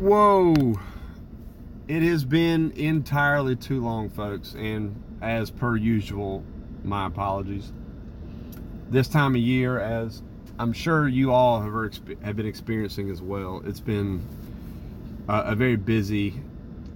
[0.00, 0.78] Whoa.
[1.88, 6.44] It has been entirely too long, folks, and as per usual,
[6.84, 7.72] my apologies.
[8.90, 10.22] This time of year, as
[10.56, 11.72] I'm sure you all have,
[12.22, 14.24] have been experiencing as well, it's been
[15.28, 16.40] a, a very busy,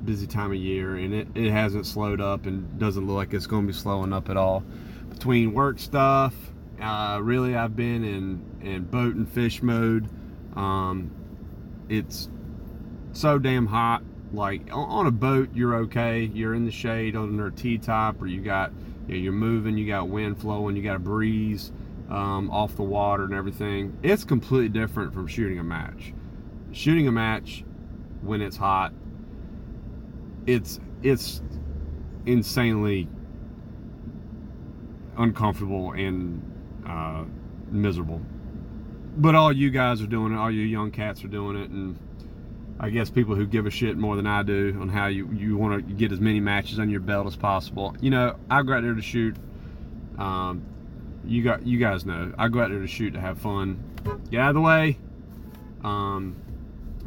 [0.05, 3.49] busy time of year, and it, it hasn't slowed up and doesn't look like it's
[3.49, 4.63] going to be slowing up at all.
[5.11, 6.35] Between work stuff,
[6.81, 10.09] uh, really, I've been in, in boat and fish mode.
[10.55, 11.11] Um,
[11.89, 12.29] it's
[13.13, 14.03] so damn hot.
[14.33, 16.31] Like on a boat, you're okay.
[16.33, 18.73] You're in the shade under a T-top, or you got
[19.07, 19.77] you know, you're moving.
[19.77, 20.75] You got wind flowing.
[20.75, 21.71] You got a breeze
[22.09, 23.99] um, off the water and everything.
[24.03, 26.13] It's completely different from shooting a match.
[26.73, 27.65] Shooting a match
[28.23, 28.93] when it's hot,
[30.47, 31.43] it's it's
[32.25, 33.09] insanely
[35.17, 36.43] uncomfortable and
[36.87, 37.25] uh,
[37.71, 38.21] miserable.
[39.17, 40.37] But all you guys are doing it.
[40.37, 41.99] All you young cats are doing it, and
[42.81, 45.57] I guess people who give a shit more than I do on how you, you
[45.57, 47.97] want to get as many matches on your belt as possible.
[48.01, 49.37] You know, I go out there to shoot.
[50.19, 50.63] Um,
[51.25, 53.83] you got you guys know I go out there to shoot to have fun,
[54.31, 54.99] get out of the way.
[55.85, 56.37] Um,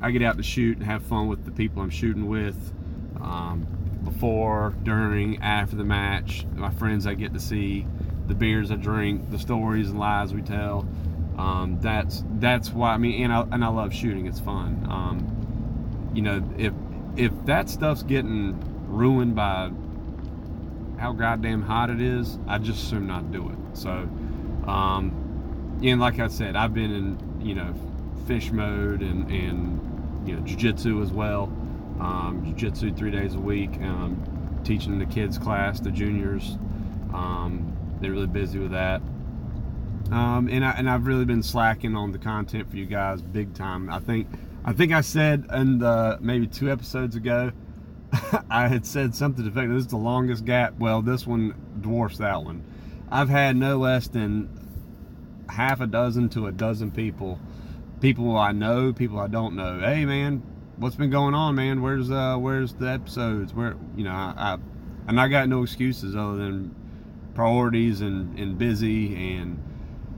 [0.01, 2.73] I get out to shoot and have fun with the people I'm shooting with.
[3.21, 3.67] Um,
[4.03, 7.87] before, during, after the match, my friends I get to see,
[8.27, 10.87] the beers I drink, the stories and lies we tell.
[11.37, 14.25] Um, that's that's why I mean, and I and I love shooting.
[14.25, 14.87] It's fun.
[14.89, 15.44] Um,
[16.15, 16.73] you know, if
[17.17, 19.71] if that stuff's getting ruined by
[20.97, 23.77] how goddamn hot it is, I just assume not do it.
[23.77, 23.91] So,
[24.67, 27.73] um, and like I said, I've been in you know
[28.25, 31.43] fish mode and and you know jujitsu as well.
[31.99, 33.71] Um, jiu-jitsu three days a week.
[33.81, 36.57] Um, teaching the kids class, the juniors.
[37.13, 39.01] Um, they're really busy with that.
[40.11, 43.53] Um, and I and I've really been slacking on the content for you guys big
[43.53, 43.89] time.
[43.89, 44.27] I think
[44.67, 47.51] I think I said in the maybe two episodes ago,
[48.49, 50.73] I had said something to the fact this is the longest gap.
[50.79, 52.63] Well, this one dwarfs that one.
[53.11, 54.49] I've had no less than
[55.49, 57.39] half a dozen to a dozen people,
[58.01, 59.79] people I know, people I don't know.
[59.81, 60.41] Hey, man,
[60.77, 61.83] what's been going on, man?
[61.83, 63.53] Where's uh, where's the episodes?
[63.53, 64.57] Where you know, I, I
[65.07, 66.73] and I got no excuses other than
[67.35, 69.61] priorities and and busy and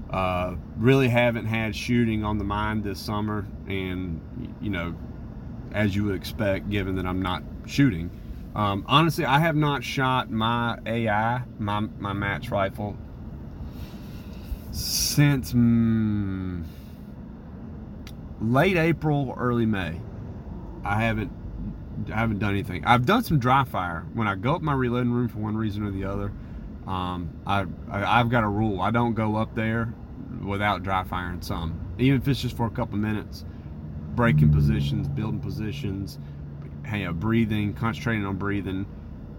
[0.09, 4.95] uh, really haven't had shooting on the mind this summer, and you know,
[5.73, 8.09] as you would expect, given that I'm not shooting.
[8.55, 12.97] Um, honestly, I have not shot my AI, my my match rifle,
[14.71, 16.63] since mm,
[18.41, 20.01] late April, early May.
[20.83, 21.31] I haven't
[22.11, 22.85] I haven't done anything.
[22.85, 25.83] I've done some dry fire when I go up my reloading room for one reason
[25.83, 26.31] or the other.
[26.85, 28.81] Um, I, I have got a rule.
[28.81, 29.93] I don't go up there
[30.43, 33.43] without dry firing some, even if it's just for a couple minutes.
[34.17, 36.17] Breaking positions, building positions,
[36.85, 38.87] hey, uh, breathing, concentrating on breathing,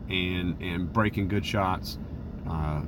[0.09, 1.99] and and breaking good shots.
[2.49, 2.83] Uh,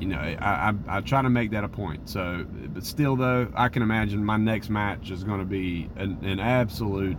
[0.00, 2.08] you know, I, I, I, try to make that a point.
[2.08, 2.44] So,
[2.74, 6.40] but still, though, I can imagine my next match is going to be an, an
[6.40, 7.16] absolute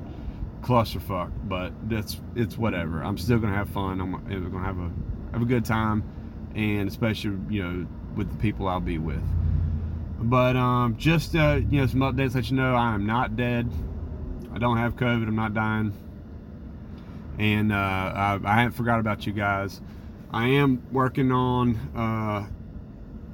[0.61, 1.31] clusterfuck.
[1.45, 3.01] But that's it's whatever.
[3.01, 4.01] I'm still going to have fun.
[4.01, 4.91] I'm, I'm going to have a
[5.31, 6.03] have a good time
[6.55, 9.23] and especially you know with the people I'll be with.
[10.21, 12.35] But um, just uh, you know some updates.
[12.35, 13.71] Let you know I am not dead.
[14.53, 15.27] I don't have COVID.
[15.27, 15.93] I'm not dying,
[17.37, 19.81] and uh, I, I haven't forgot about you guys.
[20.31, 21.75] I am working on.
[21.95, 22.47] Uh,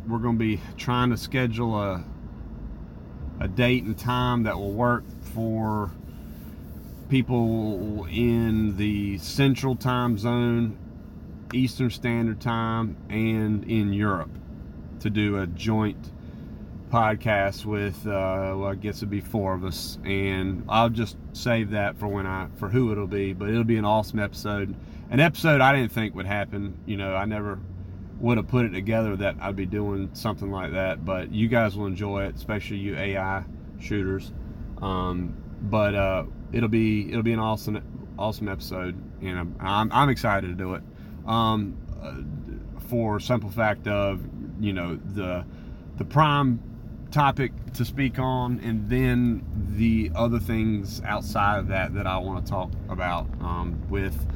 [0.08, 2.04] we're going to be trying to schedule a
[3.40, 5.04] a date and time that will work
[5.34, 5.92] for
[7.10, 10.78] people in the central time zone
[11.54, 14.32] Eastern Standard Time and in Europe
[15.00, 16.12] to do a joint
[16.92, 21.72] podcast with uh, well, I guess it'd be four of us, and I'll just save
[21.72, 23.34] that for when I for who it'll be.
[23.34, 24.76] But it'll be an awesome episode,
[25.10, 26.78] an episode I didn't think would happen.
[26.86, 27.60] You know, I never
[28.20, 31.04] would have put it together that I'd be doing something like that.
[31.04, 33.44] But you guys will enjoy it, especially you AI
[33.80, 34.32] shooters.
[34.82, 37.82] Um, but uh, it'll be it'll be an awesome
[38.18, 40.84] awesome episode, and I'm, I'm, I'm excited to do it
[41.26, 44.22] um, uh, for simple fact of
[44.60, 45.46] you know the
[45.98, 46.60] the prime
[47.16, 49.42] topic to speak on and then
[49.78, 54.28] the other things outside of that that I want to talk about um, with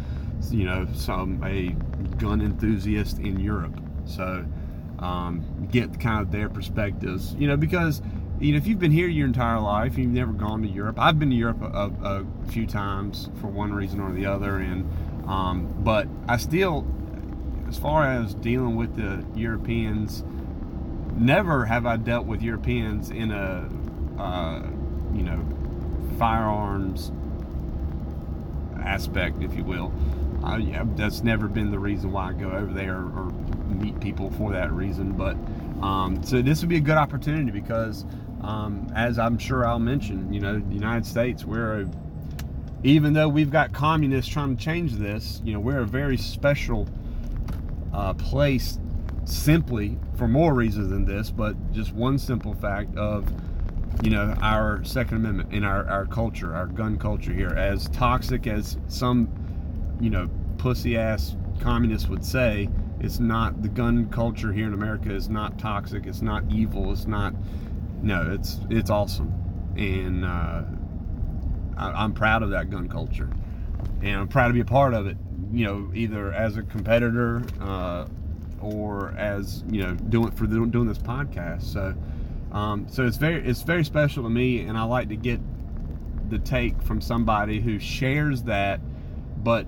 [0.50, 1.76] you know some a
[2.16, 3.78] gun enthusiast in Europe.
[4.06, 4.46] So
[5.00, 8.02] um, get kind of their perspectives you know because
[8.40, 10.98] you know if you've been here your entire life you've never gone to Europe.
[11.00, 14.90] I've been to Europe a, a few times for one reason or the other and
[15.28, 16.88] um, but I still,
[17.68, 20.24] as far as dealing with the Europeans,
[21.16, 23.70] never have I dealt with Europeans in a,
[24.20, 24.62] uh,
[25.14, 25.40] you know,
[26.18, 27.12] firearms
[28.84, 29.94] aspect, if you will.
[30.44, 33.32] Uh, yeah, that's never been the reason why I go over there or, or
[33.68, 35.12] meet people for that reason.
[35.12, 35.36] But
[35.84, 38.06] um, so this would be a good opportunity because,
[38.42, 41.90] um, as I'm sure I'll mention, you know, the United States, we're a,
[42.84, 46.88] even though we've got communists trying to change this, you know, we're a very special
[47.94, 48.80] uh, place
[49.32, 53.32] simply for more reasons than this, but just one simple fact of,
[54.04, 58.48] you know, our Second Amendment in our, our culture, our gun culture here, as toxic
[58.48, 59.30] as some
[60.00, 65.14] you know, pussy ass communists would say, it's not the gun culture here in America
[65.14, 66.06] is not toxic.
[66.06, 66.92] It's not evil.
[66.92, 67.34] It's not.
[68.02, 69.34] No, it's it's awesome,
[69.78, 70.64] and uh,
[71.78, 73.30] I, am proud of that gun culture,
[74.02, 75.18] and I'm proud to be a part of it.
[75.52, 78.06] You know, either as a competitor uh,
[78.62, 81.64] or as you know doing for the, doing this podcast.
[81.64, 81.96] So,
[82.52, 85.40] um, so it's very it's very special to me, and I like to get
[86.30, 88.80] the take from somebody who shares that,
[89.44, 89.66] but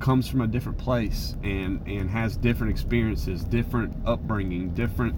[0.00, 5.14] comes from a different place and and has different experiences, different upbringing, different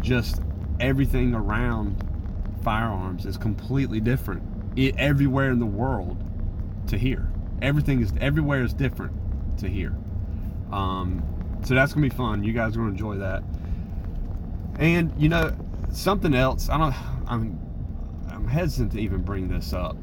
[0.00, 0.40] just
[0.78, 1.96] everything around
[2.62, 4.42] firearms is completely different
[4.76, 6.22] it, everywhere in the world
[6.88, 7.28] to here.
[7.62, 9.12] Everything is everywhere is different
[9.58, 9.96] to here.
[10.70, 11.22] Um,
[11.66, 12.44] so that's gonna be fun.
[12.44, 13.42] You guys are gonna enjoy that.
[14.78, 15.56] And you know
[15.90, 16.68] something else.
[16.68, 16.94] I don't.
[17.28, 17.58] I'm
[18.30, 19.96] I'm hesitant to even bring this up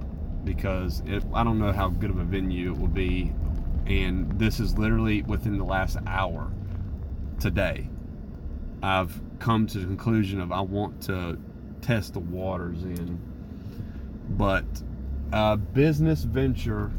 [0.44, 1.02] because
[1.34, 3.34] I don't know how good of a venue it will be
[3.86, 6.52] and this is literally within the last hour
[7.40, 7.90] today
[8.82, 11.38] i've come to the conclusion of i want to
[11.82, 13.20] test the waters in
[14.30, 14.66] but
[15.34, 16.92] a business venture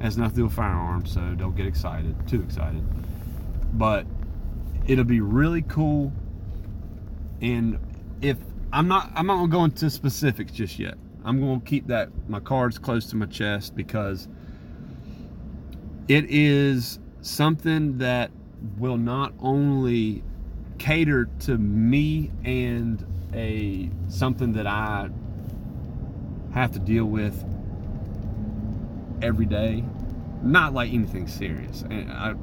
[0.00, 2.84] has nothing to do with firearms so don't get excited too excited
[3.72, 4.06] but
[4.86, 6.12] it'll be really cool
[7.40, 7.78] and
[8.20, 8.36] if
[8.72, 10.94] i'm not i'm not gonna go into specifics just yet
[11.24, 14.28] i'm gonna keep that my cards close to my chest because
[16.08, 18.30] it is something that
[18.78, 20.22] will not only
[20.78, 25.08] cater to me and a something that I
[26.52, 27.44] have to deal with
[29.22, 29.84] every day.
[30.42, 31.82] Not like anything serious.
[31.82, 32.34] And I,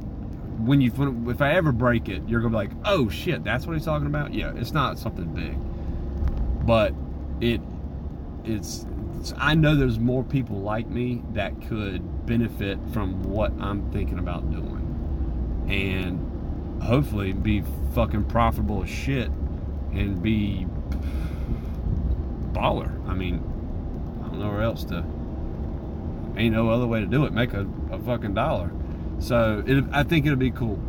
[0.60, 0.92] when you
[1.30, 4.08] if I ever break it, you're gonna be like, oh shit, that's what he's talking
[4.08, 4.34] about.
[4.34, 5.58] Yeah, it's not something big,
[6.66, 6.94] but
[7.42, 7.62] it
[8.44, 8.86] it's
[9.38, 14.50] I know there's more people like me that could benefit from what I'm thinking about
[14.52, 14.84] doing.
[15.70, 17.64] And hopefully be
[17.94, 19.30] fucking profitable as shit
[19.92, 20.68] and be
[22.52, 23.08] baller.
[23.08, 23.36] I mean,
[24.24, 25.04] I don't know where else to.
[26.38, 27.34] Ain't no other way to do it.
[27.34, 28.72] Make a, a fucking dollar.
[29.20, 30.80] So it, I think it'll be cool.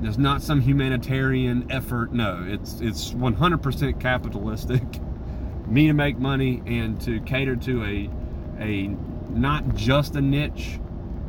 [0.00, 2.12] There's not some humanitarian effort.
[2.12, 4.82] No, it's it's 100% capitalistic.
[5.66, 8.10] me to make money and to cater to a
[8.58, 8.88] a
[9.30, 10.78] not just a niche,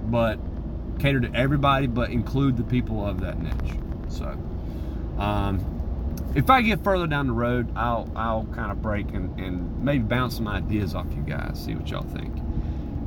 [0.05, 0.39] but
[0.99, 3.77] cater to everybody, but include the people of that niche.
[4.07, 4.25] So,
[5.17, 5.59] um,
[6.35, 10.03] if I get further down the road, I'll I'll kind of break and, and maybe
[10.03, 12.35] bounce some ideas off you guys, see what y'all think.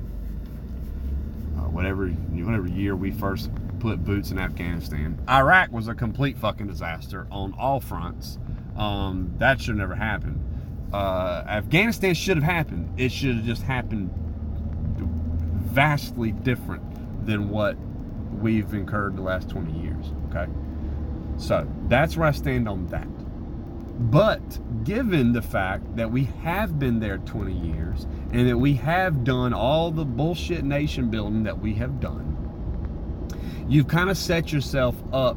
[1.57, 5.21] Uh, whatever, whatever year we first put boots in Afghanistan.
[5.29, 8.39] Iraq was a complete fucking disaster on all fronts.
[8.77, 10.45] Um, that should never happen.
[10.93, 12.99] Uh, Afghanistan should have happened.
[12.99, 14.11] It should have just happened
[15.79, 17.77] vastly different than what
[18.41, 20.13] we've incurred the last 20 years.
[20.29, 20.51] Okay.
[21.37, 23.07] So that's where I stand on that.
[24.11, 29.25] But given the fact that we have been there 20 years and that we have
[29.25, 32.28] done all the bullshit nation building that we have done,
[33.69, 35.37] you've kind of set yourself up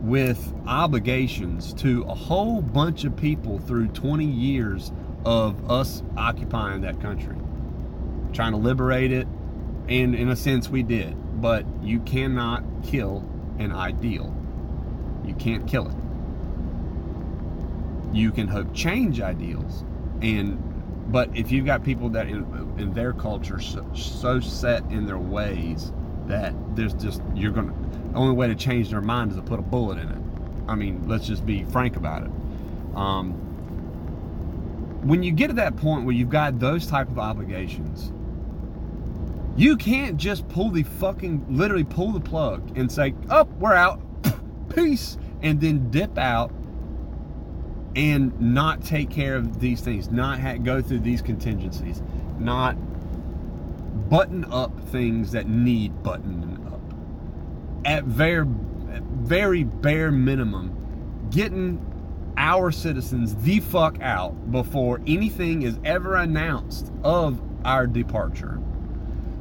[0.00, 4.92] with obligations to a whole bunch of people through 20 years
[5.24, 7.36] of us occupying that country,
[8.32, 9.26] trying to liberate it.
[9.88, 11.16] And in a sense, we did.
[11.40, 14.34] But you cannot kill an ideal,
[15.26, 15.94] you can't kill it
[18.12, 19.84] you can hope change ideals
[20.22, 20.62] and
[21.10, 22.44] but if you've got people that in,
[22.78, 25.92] in their culture so, so, set in their ways
[26.28, 27.74] that there's just you're gonna
[28.12, 30.18] the only way to change their mind is to put a bullet in it.
[30.68, 32.30] I mean let's just be frank about it.
[32.94, 33.32] Um,
[35.02, 38.12] when you get to that point where you've got those type of obligations
[39.56, 44.00] you can't just pull the fucking literally pull the plug and say oh we're out.
[44.74, 46.52] Peace and then dip out
[47.96, 52.02] and not take care of these things, not ha- go through these contingencies,
[52.38, 52.76] not
[54.08, 56.80] button up things that need buttoning up.
[57.86, 61.84] At very, very bare minimum, getting
[62.36, 68.60] our citizens the fuck out before anything is ever announced of our departure.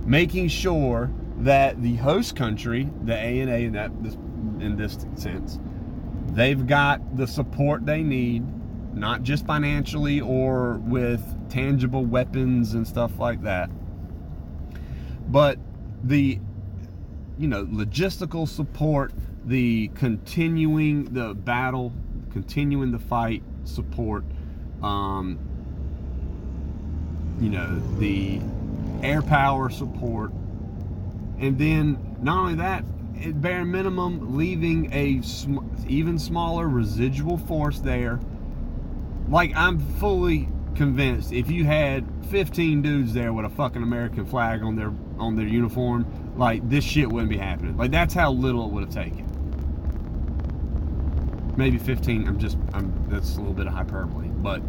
[0.06, 3.92] Making sure that the host country, the ANA in that
[4.60, 5.60] in this sense,
[6.32, 8.44] they've got the support they need,
[8.96, 13.70] not just financially or with tangible weapons and stuff like that,
[15.30, 15.58] but
[16.04, 16.40] the
[17.38, 19.14] you know logistical support,
[19.46, 21.94] the continuing the battle,
[22.32, 24.24] continuing the fight support,
[24.82, 25.40] um,
[27.40, 28.42] you know the
[29.04, 30.32] air power support,
[31.40, 32.84] and then not only that,
[33.24, 38.20] at bare minimum, leaving a sm- even smaller residual force there.
[39.30, 44.62] Like, I'm fully convinced if you had 15 dudes there with a fucking American flag
[44.62, 46.06] on their on their uniform,
[46.38, 47.78] like this shit wouldn't be happening.
[47.78, 49.26] Like that's how little it would have taken.
[51.58, 52.28] Maybe 15.
[52.28, 54.62] I'm just I'm that's a little bit of hyperbole, but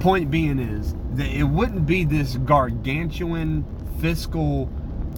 [0.00, 3.64] point being is that it wouldn't be this gargantuan
[4.00, 4.68] fiscal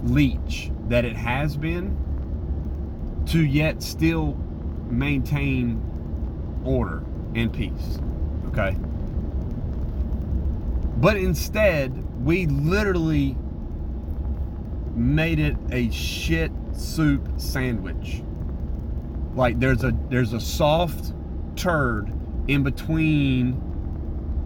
[0.03, 1.97] leech that it has been
[3.27, 4.35] to yet still
[4.91, 5.81] maintain
[6.65, 7.03] order
[7.35, 7.99] and peace.
[8.49, 8.77] Okay?
[10.99, 13.37] But instead, we literally
[14.95, 18.23] made it a shit soup sandwich.
[19.35, 21.13] Like there's a there's a soft
[21.57, 22.13] turd
[22.49, 23.61] in between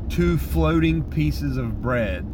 [0.08, 2.24] two floating pieces of bread.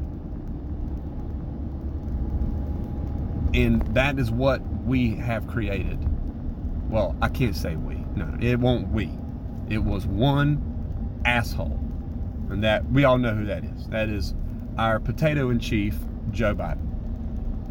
[3.54, 5.99] And that is what we have created.
[6.90, 8.04] Well, I can't say we.
[8.16, 9.11] No, it won't we.
[9.68, 11.80] It was one asshole.
[12.50, 13.88] And that we all know who that is.
[13.88, 14.35] That is
[14.76, 15.97] our potato in chief,
[16.30, 16.94] Joe Biden.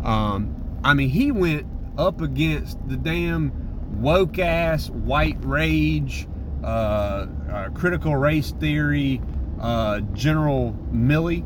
[0.03, 1.65] Um, I mean, he went
[1.98, 6.27] up against the damn woke ass white rage,
[6.63, 9.22] uh, uh, critical race theory,
[9.62, 11.45] uh, General Milley.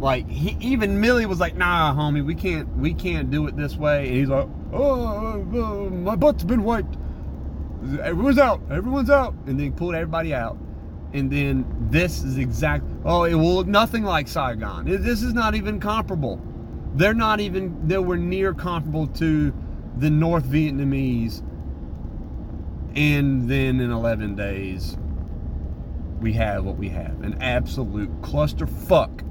[0.00, 3.76] Like he, even Milley was like, "Nah, homie, we can't, we can't do it this
[3.76, 6.96] way." And he's like, oh, uh, my butt's been wiped.
[8.02, 8.60] Everyone's out.
[8.70, 9.34] Everyone's out.
[9.46, 10.58] And then pulled everybody out.
[11.14, 12.84] And then this is exact.
[13.04, 14.84] Oh, it will look nothing like Saigon.
[14.84, 16.40] This is not even comparable.
[16.94, 19.54] They're not even nowhere near comparable to
[19.96, 21.42] the North Vietnamese.
[22.94, 24.96] And then in 11 days,
[26.20, 29.24] we have what we have an absolute clusterfuck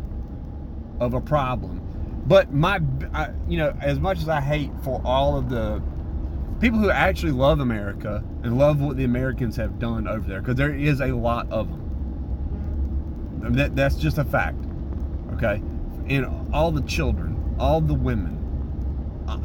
[0.99, 1.87] of a problem
[2.27, 2.81] but my,
[3.13, 5.81] I, you know, as much as I hate for all of the
[6.59, 10.55] people who actually love America and love what the Americans have done over there, because
[10.55, 13.53] there is a lot of them.
[13.53, 14.57] That, that's just a fact.
[15.35, 15.61] Okay,
[16.09, 18.35] and all the children, all the women.
[19.27, 19.39] Uh,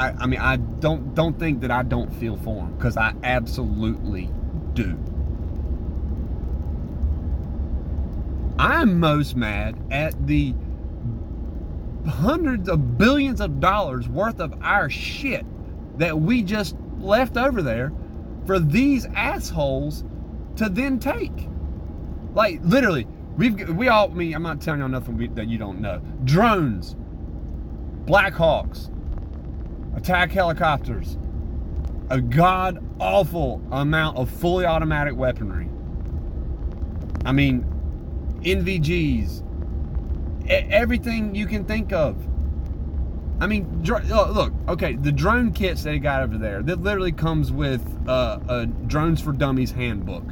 [0.00, 3.14] I, I mean, I don't don't think that I don't feel for them because I
[3.22, 4.30] absolutely
[4.74, 4.98] do.
[8.58, 10.54] I'm most mad at the
[12.06, 15.46] hundreds of billions of dollars worth of our shit
[15.98, 17.92] that we just left over there
[18.46, 20.04] for these assholes
[20.56, 21.48] to then take.
[22.34, 24.10] Like literally, we've we all.
[24.10, 26.00] I mean, I'm not telling y'all nothing we, that you don't know.
[26.24, 26.96] Drones,
[28.08, 28.88] Black Hawks,
[29.94, 31.18] attack helicopters,
[32.08, 35.68] a god awful amount of fully automatic weaponry.
[37.26, 37.66] I mean,
[38.40, 39.42] NVGs,
[40.48, 42.16] everything you can think of.
[43.42, 47.82] I mean, look, okay, the drone kits they got over there that literally comes with
[48.08, 50.24] uh, a drones for dummies handbook,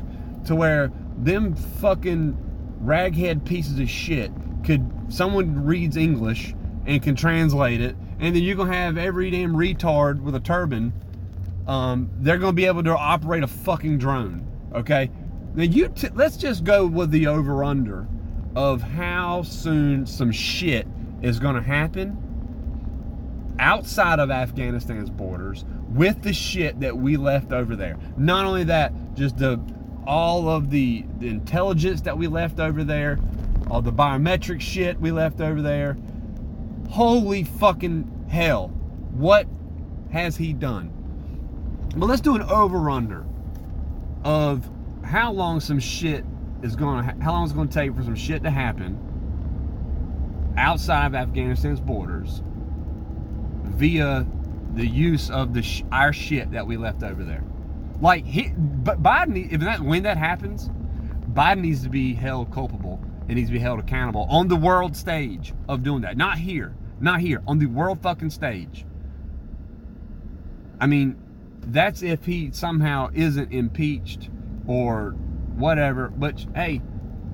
[0.46, 2.38] to where them fucking
[2.82, 4.32] raghead pieces of shit
[4.64, 6.54] could someone reads English
[6.86, 10.92] and can translate it, and then you're gonna have every damn retard with a turban.
[11.66, 14.46] Um, they're gonna be able to operate a fucking drone.
[14.74, 15.10] Okay,
[15.54, 18.06] now you t- let's just go with the over under
[18.54, 20.86] of how soon some shit
[21.22, 22.22] is gonna happen
[23.58, 27.96] outside of Afghanistan's borders with the shit that we left over there.
[28.16, 29.60] Not only that, just the
[30.06, 33.18] all of the, the intelligence that we left over there,
[33.68, 35.96] all the biometric shit we left over there.
[36.90, 38.68] Holy fucking hell.
[39.12, 39.46] What
[40.12, 40.92] has he done?
[41.96, 43.24] But let's do an over under
[44.24, 44.68] of
[45.04, 46.24] how long some shit
[46.62, 48.98] is going to how long it's going to take for some shit to happen
[50.56, 52.42] outside of Afghanistan's borders
[53.64, 54.26] via
[54.74, 57.44] the use of the sh- our shit that we left over there.
[58.00, 60.68] Like he, but Biden, if that when that happens,
[61.32, 64.96] Biden needs to be held culpable and needs to be held accountable on the world
[64.96, 66.16] stage of doing that.
[66.16, 68.84] Not here, not here, on the world fucking stage.
[70.80, 71.16] I mean,
[71.60, 74.30] that's if he somehow isn't impeached
[74.66, 75.10] or
[75.56, 76.08] whatever.
[76.08, 76.82] But hey,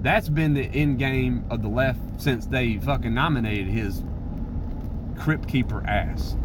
[0.00, 4.02] that's been the end game of the left since they fucking nominated his
[5.18, 6.36] crypt keeper ass.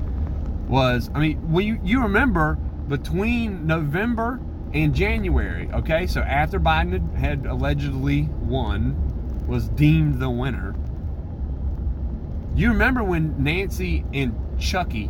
[0.68, 2.56] Was I mean, when you you remember
[2.88, 4.39] between November
[4.74, 9.07] and January, okay, so after Biden had allegedly won,
[9.48, 10.75] was deemed the winner.
[12.56, 15.10] You remember when Nancy and Chucky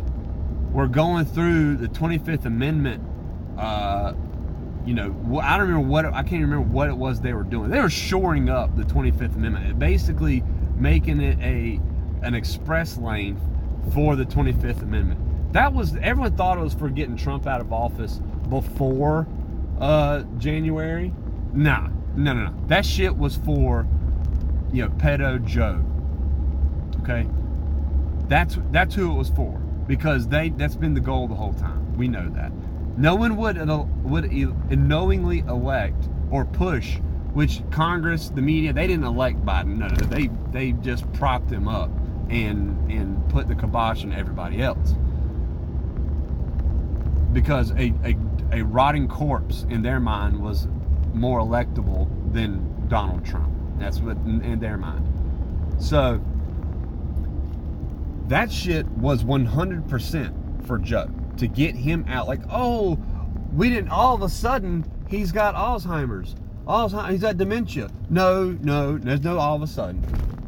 [0.72, 3.02] were going through the 25th Amendment.
[3.58, 4.12] Uh,
[4.84, 7.70] you know, I don't remember what I can't remember what it was they were doing.
[7.70, 10.42] They were shoring up the 25th Amendment, basically
[10.76, 11.80] making it a
[12.22, 13.38] an express lane
[13.92, 15.52] for the 25th Amendment.
[15.52, 19.26] That was everyone thought it was for getting Trump out of office before
[19.80, 21.12] uh, January.
[21.52, 22.54] Nah, no, no, no.
[22.66, 23.86] That shit was for
[24.72, 25.84] you know pedo Joe.
[27.00, 27.28] Okay,
[28.28, 31.96] that's that's who it was for because they that's been the goal the whole time.
[31.96, 32.52] We know that.
[32.96, 33.58] No one would
[34.04, 36.96] would knowingly elect or push,
[37.32, 39.78] which Congress, the media, they didn't elect Biden.
[39.78, 41.90] No, they they just propped him up
[42.28, 44.94] and and put the kibosh on everybody else
[47.32, 48.16] because a, a,
[48.52, 50.66] a rotting corpse in their mind was
[51.14, 53.52] more electable than Donald Trump.
[53.78, 55.06] That's what in, their mind.
[55.78, 56.20] So
[58.26, 62.28] that shit was 100% for Joe to get him out.
[62.28, 62.98] Like, oh,
[63.52, 63.90] we didn't.
[63.90, 66.34] All of a sudden, he's got Alzheimer's.
[66.66, 67.10] Alzheimer's.
[67.10, 67.90] He's got dementia.
[68.10, 70.02] No, no, there's no all of a sudden.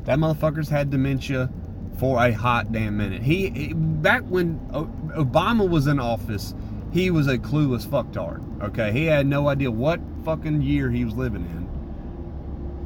[0.05, 1.51] That motherfucker's had dementia
[1.99, 3.23] for a hot damn minute.
[3.23, 6.55] He, he back when Obama was in office,
[6.93, 8.62] he was a clueless fucktard.
[8.62, 11.69] Okay, he had no idea what fucking year he was living in.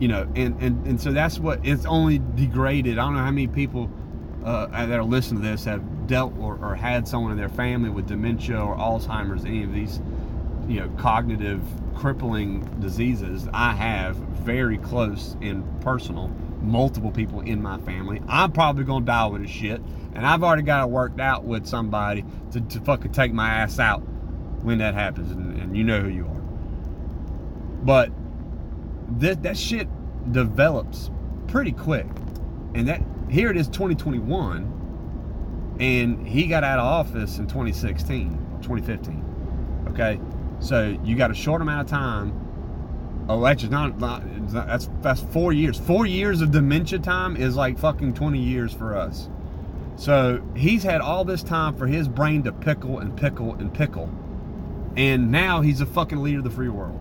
[0.01, 2.99] You know, and and and so that's what it's only degraded.
[2.99, 3.91] I don't know how many people
[4.45, 7.91] uh, that are listening to this have dealt or, or had someone in their family
[7.91, 10.01] with dementia or Alzheimer's, any of these,
[10.69, 11.63] you know, cognitive
[11.95, 13.49] crippling diseases.
[13.53, 16.29] I have very close and personal
[16.61, 18.21] multiple people in my family.
[18.29, 19.81] I'm probably gonna die with a shit,
[20.15, 23.79] and I've already got it worked out with somebody to, to fucking take my ass
[23.79, 24.01] out
[24.63, 26.41] when that happens, and, and you know who you are.
[27.85, 28.11] But
[29.21, 29.89] that that shit
[30.33, 31.11] develops
[31.47, 32.07] pretty quick,
[32.75, 38.31] and that here it is 2021, and he got out of office in 2016,
[38.63, 39.85] 2015.
[39.89, 40.21] Okay,
[40.61, 42.45] so you got a short amount of time
[43.27, 45.79] Oh, actually, not, not that's that's four years.
[45.79, 49.31] Four years of dementia time is like fucking twenty years for us.
[49.97, 54.11] So he's had all this time for his brain to pickle and pickle and pickle,
[54.97, 57.01] and now he's a fucking leader of the free world.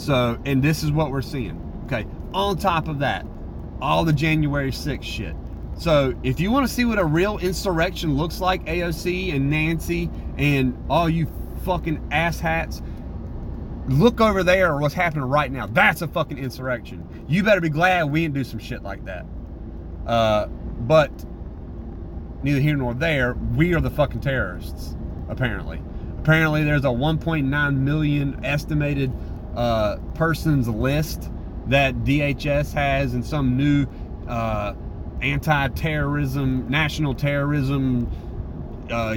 [0.00, 1.60] So, and this is what we're seeing.
[1.84, 3.26] Okay, on top of that,
[3.82, 5.36] all the January 6th shit.
[5.76, 10.10] So, if you want to see what a real insurrection looks like, AOC and Nancy
[10.38, 11.30] and all you
[11.64, 12.82] fucking asshats,
[13.88, 15.66] look over there what's happening right now.
[15.66, 17.06] That's a fucking insurrection.
[17.28, 19.26] You better be glad we didn't do some shit like that.
[20.06, 21.10] Uh, but
[22.42, 24.96] neither here nor there, we are the fucking terrorists,
[25.28, 25.82] apparently.
[26.20, 29.12] Apparently, there's a 1.9 million estimated
[29.56, 31.30] uh, persons list
[31.66, 33.86] that DHS has in some new
[34.28, 34.74] uh,
[35.20, 38.10] anti-terrorism, national terrorism,
[38.90, 39.16] uh,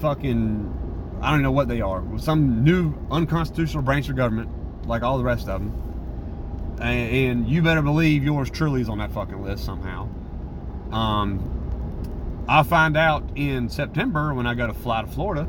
[0.00, 0.74] fucking
[1.20, 2.04] I don't know what they are.
[2.18, 6.76] Some new unconstitutional branch of government, like all the rest of them.
[6.80, 10.08] And, and you better believe yours truly is on that fucking list somehow.
[10.92, 15.48] Um, I'll find out in September when I go to fly to Florida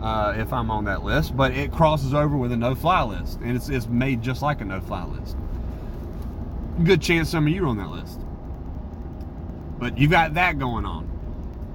[0.00, 1.36] uh, if I'm on that list.
[1.36, 4.64] But it crosses over with a no-fly list, and it's, it's made just like a
[4.64, 5.36] no-fly list.
[6.84, 8.20] Good chance some of you are on that list.
[9.78, 11.08] But you got that going on.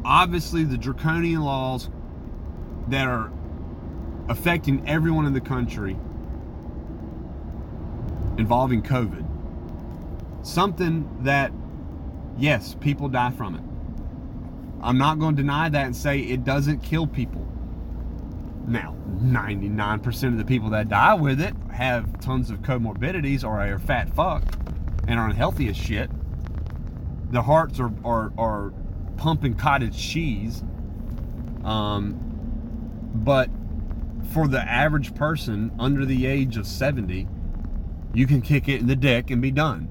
[0.05, 1.89] Obviously, the draconian laws
[2.89, 3.31] that are
[4.29, 5.97] affecting everyone in the country
[8.37, 9.25] involving COVID.
[10.45, 11.51] Something that,
[12.37, 13.63] yes, people die from it.
[14.81, 17.42] I'm not going to deny that and say it doesn't kill people.
[18.67, 23.79] Now, 99% of the people that die with it have tons of comorbidities or are
[23.79, 24.43] fat fuck
[25.07, 26.09] and are unhealthy as shit.
[27.31, 28.73] Their hearts are, are, are
[29.17, 30.63] pumping cottage cheese.
[31.63, 32.19] Um,
[33.13, 33.49] but
[34.31, 37.27] for the average person under the age of 70,
[38.13, 39.89] you can kick it in the dick and be done.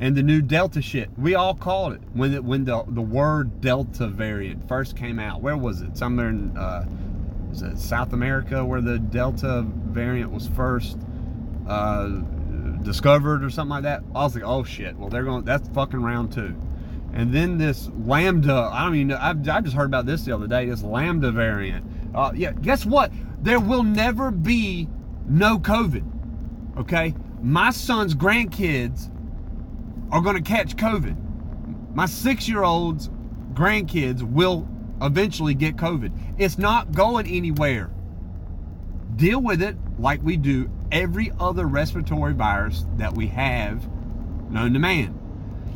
[0.00, 3.60] And the new Delta shit, we all called it when it, when the the word
[3.60, 5.42] Delta variant first came out.
[5.42, 5.98] Where was it?
[5.98, 6.86] Somewhere in uh,
[7.50, 10.98] was it South America where the Delta variant was first
[11.68, 12.08] uh,
[12.82, 14.02] discovered or something like that.
[14.14, 14.96] I was like, oh shit.
[14.96, 15.44] Well, they're going.
[15.44, 16.56] That's fucking round two.
[17.12, 18.70] And then this Lambda.
[18.72, 19.16] I don't even know.
[19.16, 20.66] I, I just heard about this the other day.
[20.66, 21.84] This Lambda variant.
[22.14, 22.52] Uh, yeah.
[22.52, 23.12] Guess what?
[23.42, 24.88] There will never be
[25.28, 26.78] no COVID.
[26.78, 27.14] Okay?
[27.42, 29.10] My son's grandkids
[30.12, 31.94] are going to catch COVID.
[31.94, 33.10] My six year old's
[33.52, 34.68] grandkids will
[35.02, 36.12] eventually get COVID.
[36.38, 37.90] It's not going anywhere.
[39.16, 43.88] Deal with it like we do every other respiratory virus that we have
[44.50, 45.16] known to man.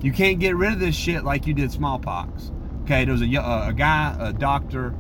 [0.03, 2.51] You can't get rid of this shit like you did smallpox.
[2.83, 4.95] Okay, there was a, a, a guy, a doctor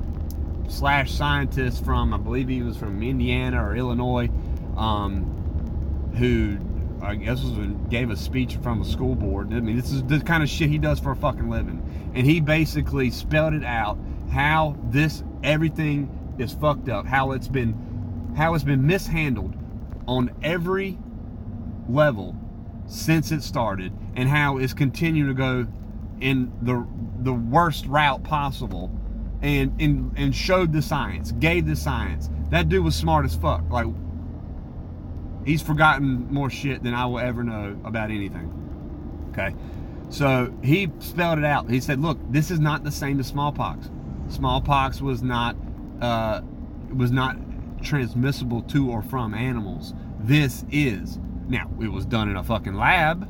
[0.69, 4.31] slash scientist from, I believe he was from Indiana or Illinois,
[4.77, 6.59] um, who
[7.05, 7.53] I guess was
[7.91, 9.53] gave a speech from a school board.
[9.53, 12.27] I mean, this is the kind of shit he does for a fucking living, and
[12.27, 13.99] he basically spelled it out
[14.35, 19.55] how this everything is fucked up, how it's been how it's been mishandled
[20.09, 20.99] on every
[21.88, 22.35] level
[22.87, 25.66] since it started, and how it's continuing to go
[26.20, 26.85] in the
[27.23, 28.90] the worst route possible,
[29.40, 32.29] and and and showed the science, gave the science.
[32.51, 33.70] That dude was smart as fuck.
[33.70, 33.87] Like
[35.47, 38.51] he's forgotten more shit than I will ever know about anything.
[39.31, 39.55] Okay.
[40.11, 41.70] So he spelled it out.
[41.70, 43.90] He said, look, this is not the same as smallpox.
[44.29, 45.57] Smallpox was not
[46.01, 46.41] uh,
[46.93, 47.37] was not
[47.83, 49.95] transmissible to or from animals.
[50.21, 51.19] This is.
[51.47, 53.29] Now, it was done in a fucking lab.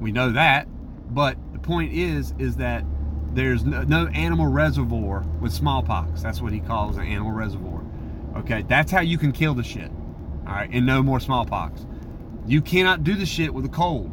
[0.00, 0.66] We know that.
[1.14, 2.84] But the point is, is that
[3.32, 6.22] there's no, no animal reservoir with smallpox.
[6.22, 7.84] That's what he calls an animal reservoir.
[8.36, 9.90] Okay, that's how you can kill the shit
[10.46, 11.86] all right, and no more smallpox.
[12.46, 14.12] You cannot do the shit with a cold.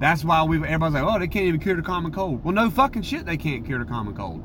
[0.00, 2.44] That's why we everybody's like, oh, they can't even cure the common cold.
[2.44, 4.42] Well, no fucking shit, they can't cure the common cold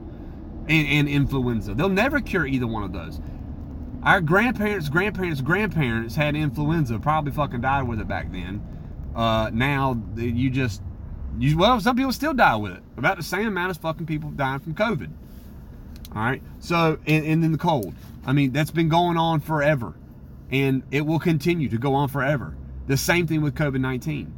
[0.72, 1.74] and, and influenza.
[1.74, 3.20] They'll never cure either one of those.
[4.04, 6.98] Our grandparents, grandparents, grandparents had influenza.
[6.98, 8.66] Probably fucking died with it back then.
[9.16, 10.82] Uh, now you just,
[11.38, 12.84] you, well, some people still die with it.
[12.98, 15.12] About the same amount as fucking people dying from COVID.
[16.16, 16.42] All right.
[16.60, 17.94] So, and, and then the cold.
[18.26, 19.96] I mean, that's been going on forever
[20.52, 22.56] and it will continue to go on forever.
[22.88, 24.34] The same thing with COVID 19.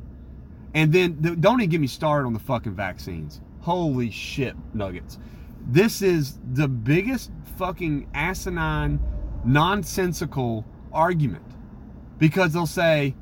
[0.75, 3.41] And then don't even get me started on the fucking vaccines.
[3.61, 5.19] Holy shit, nuggets.
[5.67, 8.99] This is the biggest fucking asinine,
[9.45, 11.45] nonsensical argument
[12.19, 13.15] because they'll say,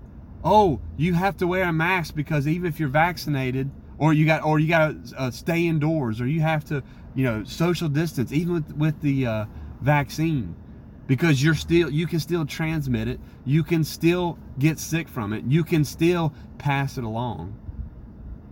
[0.44, 4.44] "Oh, you have to wear a mask because even if you're vaccinated, or you got,
[4.44, 6.84] or you got to uh, stay indoors, or you have to,
[7.16, 9.46] you know, social distance, even with with the uh,
[9.82, 10.56] vaccine."
[11.08, 15.44] because you're still you can still transmit it you can still get sick from it
[15.44, 17.54] you can still pass it along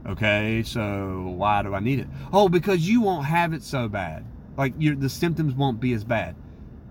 [0.05, 2.07] okay so why do i need it?
[2.31, 4.25] Oh because you won't have it so bad.
[4.57, 6.35] Like the symptoms won't be as bad.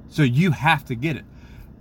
[0.09, 1.25] So you have to get it.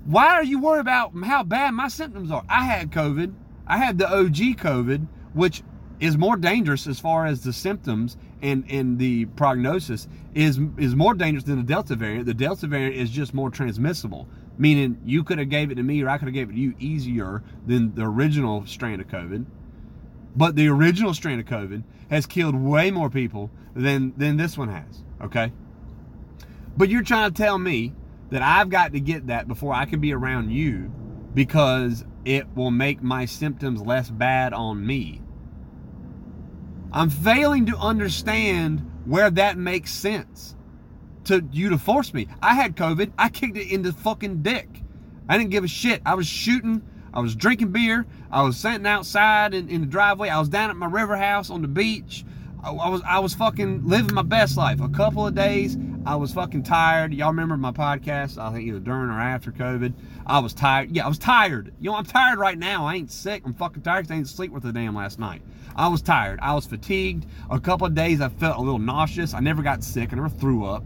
[0.05, 2.43] Why are you worried about how bad my symptoms are?
[2.49, 3.33] I had covid.
[3.65, 5.63] I had the og covid which
[5.99, 11.13] is more dangerous as far as the symptoms and, and the prognosis is is more
[11.13, 12.25] dangerous than the Delta variant.
[12.25, 16.01] The Delta variant is just more transmissible, meaning you could have gave it to me
[16.03, 19.45] or I could have gave it to you easier than the original strain of COVID.
[20.37, 24.69] But the original strain of COVID has killed way more people than than this one
[24.69, 25.03] has.
[25.21, 25.51] Okay.
[26.77, 27.93] But you're trying to tell me
[28.29, 30.91] that I've got to get that before I can be around you
[31.33, 35.21] because it will make my symptoms less bad on me.
[36.91, 40.55] I'm failing to understand where that makes sense
[41.25, 42.27] to you to force me.
[42.41, 43.11] I had COVID.
[43.17, 44.83] I kicked it in the fucking dick.
[45.27, 46.01] I didn't give a shit.
[46.05, 46.81] I was shooting.
[47.17, 48.05] I was drinking beer.
[48.31, 50.29] I was sitting outside in, in the driveway.
[50.29, 52.23] I was down at my river house on the beach.
[52.63, 54.79] I, I was I was fucking living my best life.
[54.81, 57.15] A couple of days, I was fucking tired.
[57.15, 58.37] Y'all remember my podcast?
[58.37, 59.93] I think either during or after COVID.
[60.27, 60.95] I was tired.
[60.95, 61.73] Yeah, I was tired.
[61.79, 62.85] You know, I'm tired right now.
[62.85, 63.41] I ain't sick.
[63.47, 65.41] I'm fucking tired I didn't sleep with a damn last night.
[65.75, 66.39] I was tired.
[66.39, 67.25] I was fatigued.
[67.49, 69.33] A couple of days, I felt a little nauseous.
[69.33, 70.13] I never got sick.
[70.13, 70.83] I never threw up.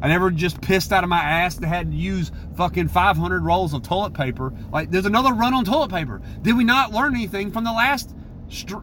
[0.00, 3.72] I never just pissed out of my ass and had to use fucking 500 rolls
[3.72, 4.52] of toilet paper.
[4.72, 6.20] Like, there's another run on toilet paper.
[6.42, 8.14] Did we not learn anything from the last,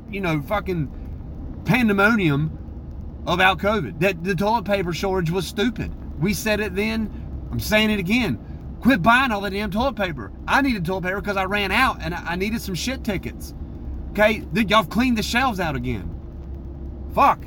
[0.09, 3.99] you know, fucking pandemonium about COVID?
[3.99, 5.91] That the toilet paper shortage was stupid.
[6.19, 7.47] We said it then.
[7.51, 8.39] I'm saying it again.
[8.81, 10.31] Quit buying all the damn toilet paper.
[10.47, 13.53] I needed toilet paper because I ran out and I needed some shit tickets.
[14.11, 16.09] Okay, Did y'all cleaned the shelves out again.
[17.15, 17.45] Fuck.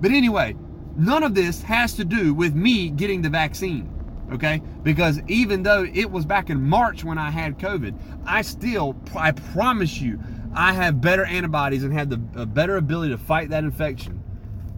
[0.00, 0.56] But anyway,
[0.96, 3.88] none of this has to do with me getting the vaccine.
[4.32, 8.96] Okay, because even though it was back in March when I had COVID, I still,
[9.14, 10.18] I promise you,
[10.54, 14.22] I have better antibodies and have the a better ability to fight that infection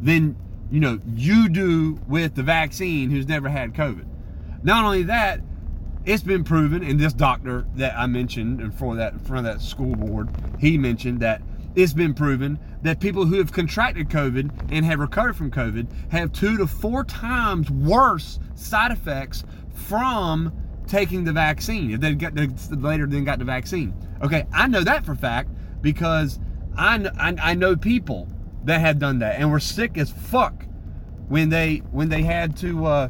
[0.01, 0.37] than
[0.71, 4.07] you know you do with the vaccine who's never had COVID.
[4.65, 5.41] Not only that,
[6.05, 9.55] it's been proven, and this doctor that I mentioned and for that in front of
[9.55, 11.43] that school board, he mentioned that
[11.75, 16.33] it's been proven that people who have contracted COVID and have recovered from COVID have
[16.33, 20.53] two to four times worse side effects from
[20.87, 23.95] taking the vaccine if they got the, later then got the vaccine.
[24.23, 26.39] Okay, I know that for fact because
[26.77, 28.29] I, I, I know people
[28.65, 30.65] that have done that and were sick as fuck
[31.29, 33.09] when they when they had to uh,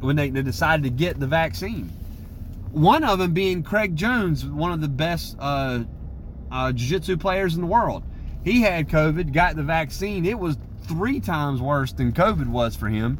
[0.00, 1.90] when they, they decided to get the vaccine.
[2.72, 5.84] One of them being Craig Jones, one of the best uh,
[6.56, 8.02] uh, jiu-jitsu players in the world.
[8.42, 10.24] He had COVID, got the vaccine.
[10.24, 13.18] It was three times worse than COVID was for him.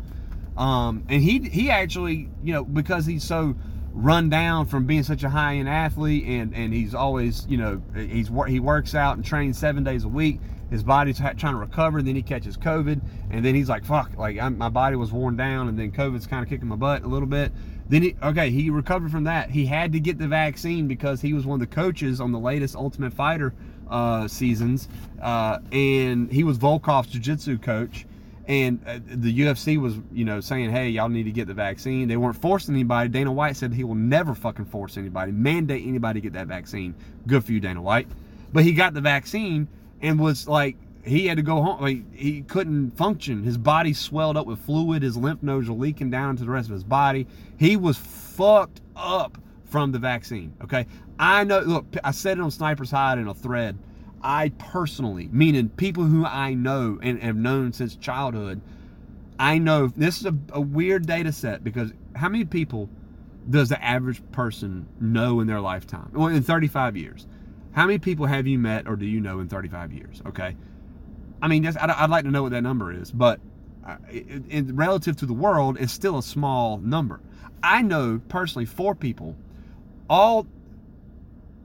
[0.57, 3.55] Um, and he he actually, you know, because he's so
[3.93, 8.31] run down from being such a high-end athlete, and and he's always, you know, he's
[8.49, 10.41] he works out and trains seven days a week.
[10.71, 11.99] His body's trying to recover.
[11.99, 15.13] and Then he catches COVID, and then he's like, "Fuck!" Like I'm, my body was
[15.13, 17.53] worn down, and then COVID's kind of kicking my butt a little bit.
[17.89, 19.51] Then he okay, he recovered from that.
[19.51, 22.39] He had to get the vaccine because he was one of the coaches on the
[22.39, 23.55] latest Ultimate Fighter
[23.89, 24.89] uh, seasons,
[25.23, 28.07] uh, and he was Volkov's jiu-jitsu coach.
[28.49, 32.07] And uh, the UFC was, you know, saying, "Hey, y'all need to get the vaccine."
[32.07, 33.09] They weren't forcing anybody.
[33.09, 36.95] Dana White said he will never fucking force anybody, mandate anybody to get that vaccine.
[37.27, 38.07] Good for you, Dana White.
[38.53, 39.67] But he got the vaccine
[40.01, 41.81] and was like he had to go home.
[41.81, 43.43] Like, he couldn't function.
[43.45, 45.03] His body swelled up with fluid.
[45.03, 47.27] His lymph nodes were leaking down into the rest of his body.
[47.59, 50.55] He was fucked up from the vaccine.
[50.63, 50.87] Okay.
[51.19, 53.79] I know, look, I said it on Sniper's Hide in a thread.
[54.23, 58.61] I personally, meaning people who I know and have known since childhood,
[59.39, 62.89] I know this is a, a weird data set because how many people
[63.49, 66.11] does the average person know in their lifetime?
[66.13, 67.27] Well, in 35 years.
[67.73, 70.23] How many people have you met or do you know in 35 years?
[70.27, 70.57] Okay.
[71.43, 73.41] I mean, I'd, I'd, like to know what that number is, but
[73.87, 77.21] uh, in, relative to the world, it's still a small number.
[77.63, 79.37] I know personally four people,
[80.09, 80.47] all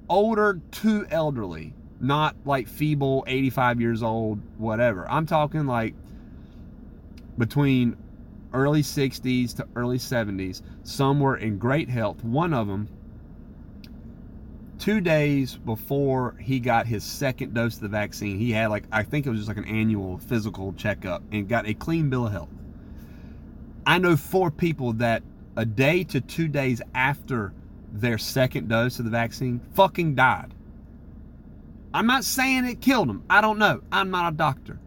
[0.09, 5.09] older to elderly, not like feeble, 85 years old, whatever.
[5.09, 5.93] I'm talking like
[7.37, 7.95] between
[8.53, 10.61] early 60s to early 70s.
[10.83, 12.23] Some were in great health.
[12.23, 12.89] One of them
[14.81, 19.03] two days before he got his second dose of the vaccine, he had like I
[19.03, 22.33] think it was just like an annual physical checkup and got a clean bill of
[22.33, 22.49] health.
[23.85, 25.23] I know four people that
[25.55, 27.53] a day to two days after
[27.91, 30.53] their second dose of the vaccine fucking died.
[31.93, 33.23] I'm not saying it killed them.
[33.29, 33.81] I don't know.
[33.91, 34.79] I'm not a doctor.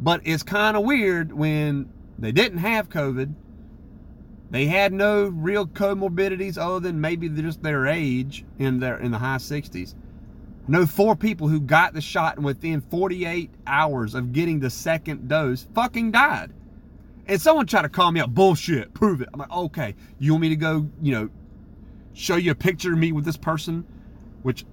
[0.00, 3.34] But it's kind of weird when they didn't have COVID
[4.50, 9.18] they had no real comorbidities other than maybe just their age in their in the
[9.18, 9.94] high 60s.
[9.94, 14.70] I know four people who got the shot and within 48 hours of getting the
[14.70, 16.52] second dose fucking died.
[17.26, 19.28] And someone tried to call me out, bullshit, prove it.
[19.32, 21.30] I'm like, okay, you want me to go, you know,
[22.14, 23.86] show you a picture of me with this person,
[24.42, 24.64] which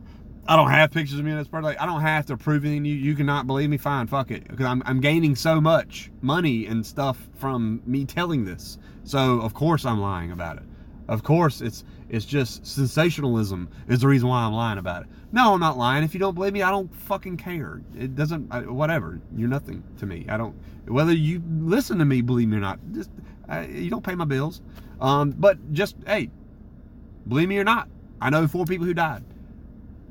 [0.47, 1.63] I don't have pictures of me in this person.
[1.63, 2.85] Like, I don't have to prove anything.
[2.85, 3.77] You you cannot believe me.
[3.77, 4.47] Fine, fuck it.
[4.47, 8.77] Because I'm I'm gaining so much money and stuff from me telling this.
[9.05, 10.63] So of course I'm lying about it.
[11.07, 15.09] Of course it's it's just sensationalism is the reason why I'm lying about it.
[15.31, 16.03] No, I'm not lying.
[16.03, 17.81] If you don't believe me, I don't fucking care.
[17.97, 18.47] It doesn't.
[18.51, 19.19] I, whatever.
[19.35, 20.25] You're nothing to me.
[20.29, 20.55] I don't.
[20.87, 23.09] Whether you listen to me, believe me or not, just
[23.69, 24.61] you don't pay my bills.
[24.99, 26.29] Um, but just hey,
[27.27, 27.89] believe me or not,
[28.21, 29.23] I know four people who died.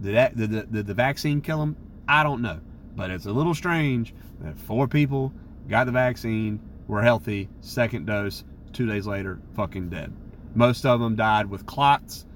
[0.00, 1.76] Did, that, did, the, did the vaccine kill them?
[2.08, 2.60] I don't know.
[2.96, 5.32] But it's a little strange that four people
[5.68, 10.12] got the vaccine, were healthy, second dose, two days later, fucking dead.
[10.54, 12.26] Most of them died with clots,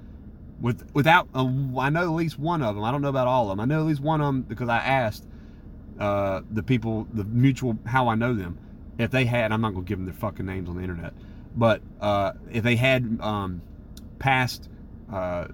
[0.59, 1.29] with without.
[1.33, 1.47] Uh,
[1.77, 2.83] I know at least one of them.
[2.83, 3.59] I don't know about all of them.
[3.59, 5.25] I know at least one of them because I asked
[5.99, 8.57] uh, the people, the mutual, how I know them,
[8.97, 11.13] if they had, I'm not gonna give them their fucking names on the internet,
[11.55, 13.61] but uh, if they had um,
[14.17, 14.69] past
[15.11, 15.47] uh,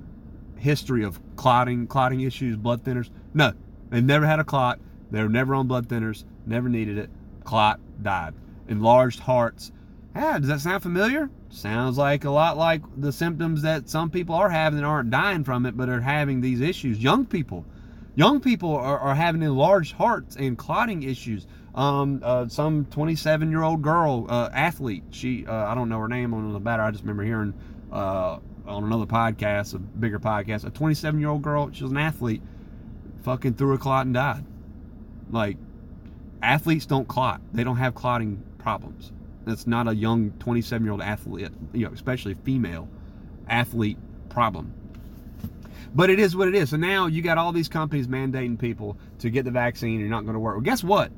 [0.58, 3.54] history of clotting, clotting issues, blood thinners, no,
[3.90, 4.80] they never had a clot.
[5.12, 7.10] They were never on blood thinners, never needed it.
[7.44, 8.34] Clot died.
[8.68, 9.72] Enlarged hearts.
[10.16, 11.30] Ah, does that sound familiar?
[11.50, 15.44] Sounds like a lot like the symptoms that some people are having that aren't dying
[15.44, 17.04] from it, but are having these issues.
[17.04, 17.66] Young people
[18.16, 21.46] Young people are, are having enlarged hearts and clotting issues.
[21.76, 26.08] Um, uh, some 27 year old girl, uh, athlete, she, uh, I don't know her
[26.08, 26.82] name on the batter.
[26.82, 27.54] I just remember hearing
[27.92, 31.98] uh, on another podcast, a bigger podcast, a 27 year old girl, she was an
[31.98, 32.42] athlete,
[33.24, 34.46] fucking threw a clot and died.
[35.30, 35.58] Like,
[36.42, 39.12] athletes don't clot, they don't have clotting problems.
[39.46, 42.88] That's not a young 27 year old athlete, you know, especially female
[43.48, 43.98] athlete
[44.30, 44.74] problem.
[45.94, 46.72] But it is what it is.
[46.72, 50.00] So now you got all these companies mandating people to get the vaccine.
[50.00, 50.56] You're not going to work.
[50.56, 51.12] Well, guess what?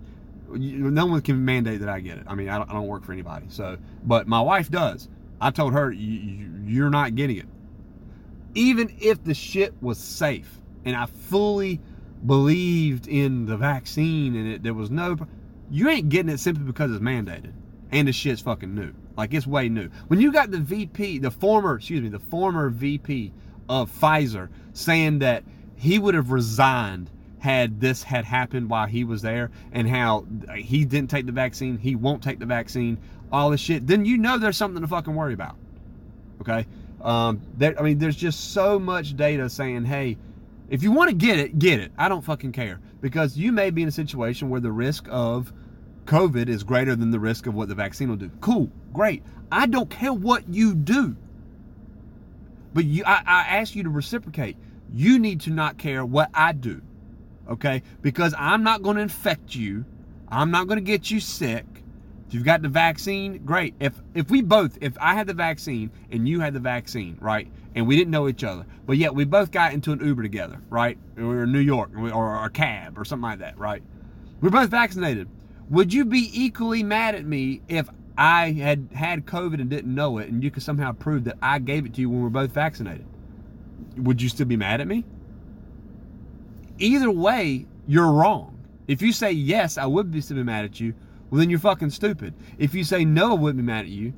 [0.50, 2.26] No one can mandate that I get it.
[2.28, 3.48] I mean, I don't, I don't work for anybody.
[3.50, 5.10] So, but my wife does.
[5.42, 7.48] I told her you're not getting it.
[8.54, 11.80] Even if the shit was safe, and I fully
[12.26, 15.18] believed in the vaccine, and it, there was no,
[15.70, 17.52] you ain't getting it simply because it's mandated,
[17.92, 18.94] and the shit's fucking new.
[19.16, 19.90] Like it's way new.
[20.08, 23.34] When you got the VP, the former, excuse me, the former VP
[23.70, 25.44] of Pfizer saying that
[25.76, 30.86] he would have resigned had this had happened while he was there and how he
[30.86, 32.98] didn't take the vaccine, he won't take the vaccine,
[33.32, 35.56] all this shit, then you know there's something to fucking worry about.
[36.42, 36.66] Okay?
[37.02, 40.18] Um, there, I mean, there's just so much data saying, hey,
[40.70, 41.92] if you want to get it, get it.
[41.98, 45.54] I don't fucking care because you may be in a situation where the risk of
[46.08, 48.32] COVID is greater than the risk of what the vaccine will do.
[48.42, 49.24] Cool, great.
[49.52, 51.16] I don't care what you do.
[52.74, 54.58] But you, I, I ask you to reciprocate.
[54.94, 56.82] You need to not care what I do,
[57.50, 57.84] okay?
[58.02, 59.86] Because I'm not going to infect you.
[60.30, 61.66] I'm not going to get you sick.
[62.28, 63.74] If you've got the vaccine, great.
[63.80, 67.48] If if we both, if I had the vaccine and you had the vaccine, right,
[67.74, 70.60] and we didn't know each other, but yet we both got into an Uber together,
[70.70, 70.98] right?
[71.16, 73.82] We were in New York or a cab or something like that, right?
[74.42, 75.30] We're both vaccinated.
[75.70, 80.18] Would you be equally mad at me if I had had COVID and didn't know
[80.18, 82.32] it, and you could somehow prove that I gave it to you when we are
[82.32, 83.06] both vaccinated,
[83.98, 85.04] would you still be mad at me?
[86.80, 88.58] Either way, you're wrong.
[88.88, 90.94] If you say yes, I would be still be mad at you,
[91.30, 92.34] well then you're fucking stupid.
[92.58, 94.14] If you say no, I wouldn't be mad at you,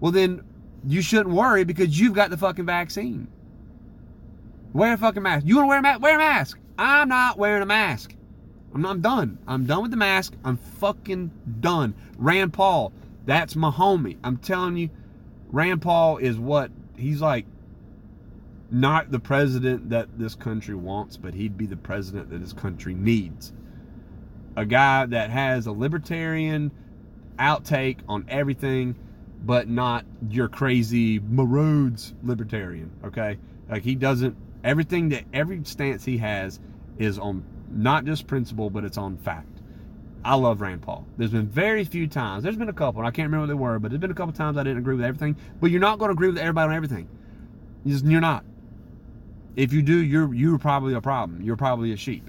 [0.00, 0.42] well then
[0.84, 3.28] you shouldn't worry because you've got the fucking vaccine.
[4.72, 5.46] Wear a fucking mask.
[5.46, 6.02] You want to wear a mask?
[6.02, 6.58] Wear a mask.
[6.76, 8.14] I'm not wearing a mask.
[8.74, 9.38] I'm not done.
[9.46, 10.34] I'm done with the mask.
[10.44, 11.94] I'm fucking done.
[12.16, 12.92] Rand Paul,
[13.24, 14.16] that's my homie.
[14.22, 14.90] I'm telling you,
[15.50, 17.46] Rand Paul is what he's like
[18.70, 22.94] not the president that this country wants, but he'd be the president that this country
[22.94, 23.52] needs.
[24.56, 26.70] A guy that has a libertarian
[27.38, 28.94] outtake on everything,
[29.44, 32.90] but not your crazy Maroons libertarian.
[33.04, 33.38] Okay,
[33.70, 36.60] like he doesn't everything that every stance he has
[36.98, 39.58] is on not just principle, but it's on fact.
[40.24, 41.06] I love Rand Paul.
[41.16, 42.42] There's been very few times.
[42.42, 44.14] There's been a couple, and I can't remember what they were, but there's been a
[44.14, 45.36] couple times I didn't agree with everything.
[45.60, 47.08] But you're not going to agree with everybody on everything.
[47.84, 48.44] You're not.
[49.56, 51.42] If you do, you're you're probably a problem.
[51.42, 52.28] You're probably a sheep.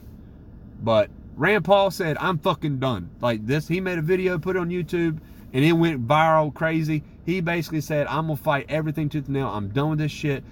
[0.82, 4.60] But Rand Paul said, "I'm fucking done." Like this, he made a video, put it
[4.60, 5.20] on YouTube,
[5.54, 7.04] and it went viral, crazy.
[7.26, 9.48] He basically said, "I'm gonna fight everything tooth and nail.
[9.48, 10.44] I'm done with this shit."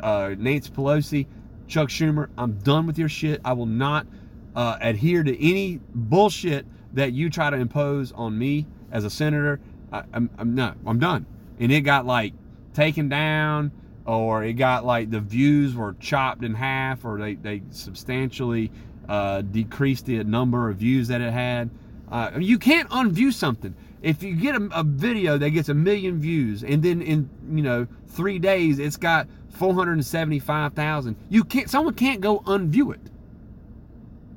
[0.00, 1.26] Uh, Nancy Pelosi,
[1.66, 3.40] Chuck Schumer, I'm done with your shit.
[3.44, 4.06] I will not
[4.54, 9.60] uh, adhere to any bullshit that you try to impose on me as a senator,
[9.92, 11.26] I, am I'm no, I'm done.
[11.58, 12.32] And it got like
[12.74, 13.70] taken down,
[14.06, 18.70] or it got like the views were chopped in half, or they they substantially
[19.08, 21.70] uh, decreased the number of views that it had.
[22.10, 23.74] Uh, you can't unview something.
[24.02, 27.62] If you get a, a video that gets a million views, and then in you
[27.62, 31.68] know three days it's got 475,000, you can't.
[31.68, 33.00] Someone can't go unview it.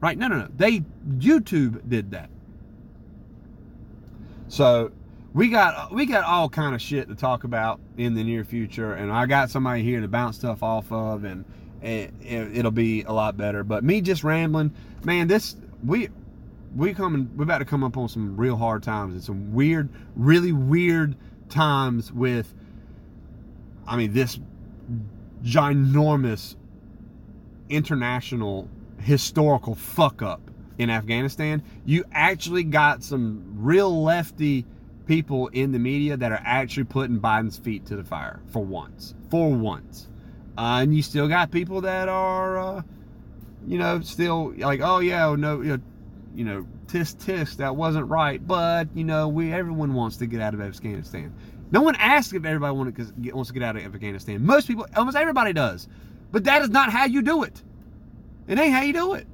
[0.03, 0.17] Right?
[0.17, 0.49] No, no, no.
[0.57, 2.29] They YouTube did that.
[4.49, 4.91] So
[5.33, 8.95] we got we got all kind of shit to talk about in the near future,
[8.95, 11.45] and I got somebody here to bounce stuff off of, and
[11.81, 13.63] it, it'll be a lot better.
[13.63, 14.73] But me just rambling,
[15.05, 15.29] man.
[15.29, 16.09] This we
[16.75, 19.87] we coming we're about to come up on some real hard times and some weird,
[20.17, 21.15] really weird
[21.47, 22.53] times with.
[23.87, 24.37] I mean, this
[25.43, 26.57] ginormous
[27.69, 28.67] international
[29.03, 30.41] historical fuck up
[30.77, 34.65] in Afghanistan, you actually got some real lefty
[35.05, 39.13] people in the media that are actually putting Biden's feet to the fire for once.
[39.29, 40.09] For once.
[40.57, 42.81] Uh, and you still got people that are, uh,
[43.67, 45.83] you know, still like, oh, yeah, no, you know,
[46.35, 48.45] you know tisk tisk, that wasn't right.
[48.45, 51.33] But you know, we everyone wants to get out of Afghanistan.
[51.71, 52.73] No one asked if everybody
[53.31, 54.45] wants to get out of Afghanistan.
[54.45, 55.87] Most people, almost everybody does.
[56.31, 57.63] But that is not how you do it.
[58.47, 59.27] It ain't how you do it.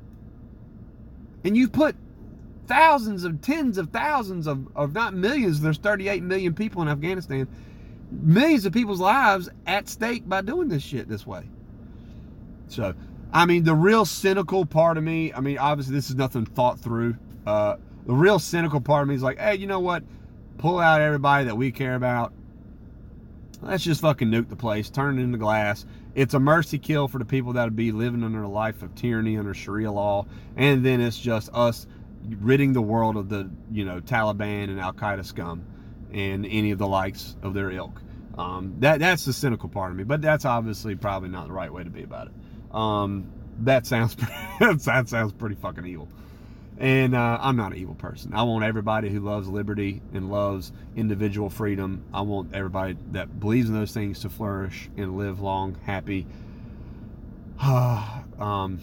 [1.43, 1.95] And you've put
[2.67, 7.47] thousands of tens of thousands of, of not millions, there's 38 million people in Afghanistan,
[8.11, 11.43] millions of people's lives at stake by doing this shit this way.
[12.67, 12.93] So,
[13.33, 16.79] I mean, the real cynical part of me, I mean, obviously this is nothing thought
[16.79, 17.15] through.
[17.45, 20.03] Uh, the real cynical part of me is like, hey, you know what?
[20.59, 22.33] pull out everybody that we care about.
[23.61, 25.85] Let's just fucking nuke the place, turn it into glass.
[26.15, 28.95] It's a mercy kill for the people that would be living under a life of
[28.95, 31.87] tyranny under Sharia law, and then it's just us
[32.39, 35.63] ridding the world of the you know Taliban and Al Qaeda scum
[36.11, 38.01] and any of the likes of their ilk.
[38.37, 41.71] Um, that that's the cynical part of me, but that's obviously probably not the right
[41.71, 42.75] way to be about it.
[42.75, 44.15] Um, that sounds
[44.59, 46.07] that sounds pretty fucking evil.
[46.79, 48.33] And uh, I'm not an evil person.
[48.33, 52.05] I want everybody who loves liberty and loves individual freedom.
[52.13, 56.25] I want everybody that believes in those things to flourish and live long, happy,
[57.61, 58.79] um,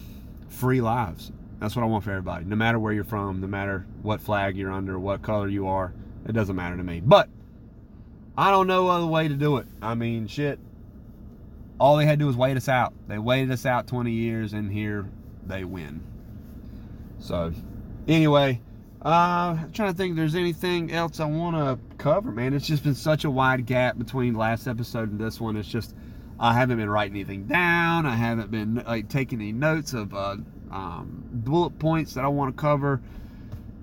[0.51, 1.33] free lives.
[1.59, 2.45] That's what I want for everybody.
[2.45, 5.95] No matter where you're from, no matter what flag you're under, what color you are,
[6.29, 7.01] it doesn't matter to me.
[7.01, 7.31] But
[8.37, 9.67] I don't know other way to do it.
[9.81, 10.59] I mean, shit.
[11.81, 12.93] All they had to do was wait us out.
[13.09, 15.09] They waited us out 20 years, and here
[15.47, 16.03] they win.
[17.19, 17.53] So
[18.09, 18.61] Anyway,
[19.05, 22.55] uh, I'm trying to think if there's anything else I want to cover, man.
[22.55, 25.57] It's just been such a wide gap between last episode and this one.
[25.57, 25.95] It's just,
[26.39, 28.07] I haven't been writing anything down.
[28.07, 30.37] I haven't been like taking any notes of uh,
[30.71, 33.01] um, bullet points that I want to cover.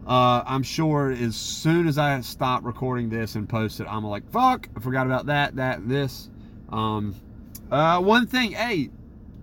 [0.08, 4.30] Uh, I'm sure as soon as I stop recording this and post it, I'm like,
[4.32, 6.30] fuck, I forgot about that, that, this.
[6.70, 7.16] Um,
[7.72, 8.90] uh, one thing, hey,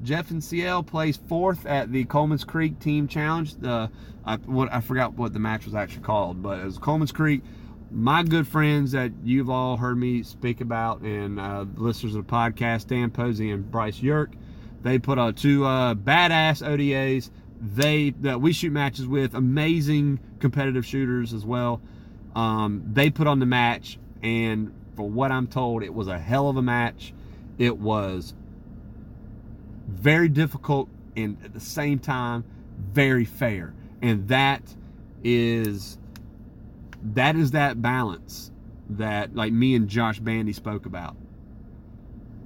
[0.02, 3.54] Jeff and CL plays fourth at the Coleman's Creek Team Challenge.
[3.56, 3.90] The
[4.24, 7.42] I, what, I forgot what the match was actually called, but it was Coleman's Creek.
[7.90, 12.32] My good friends that you've all heard me speak about, and uh, listeners of the
[12.32, 14.30] podcast, Dan Posey and Bryce Yerk,
[14.82, 17.30] they put on two uh, badass ODAs.
[17.60, 21.82] They that we shoot matches with amazing competitive shooters as well.
[22.34, 26.48] Um, they put on the match, and for what I'm told, it was a hell
[26.48, 27.12] of a match.
[27.58, 28.34] It was
[29.90, 32.44] very difficult and at the same time
[32.92, 33.74] very fair.
[34.02, 34.62] And that
[35.22, 35.98] is
[37.02, 38.50] that is that balance
[38.90, 41.16] that like me and Josh Bandy spoke about.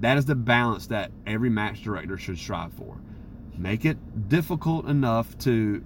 [0.01, 2.99] That is the balance that every match director should strive for.
[3.57, 5.85] Make it difficult enough to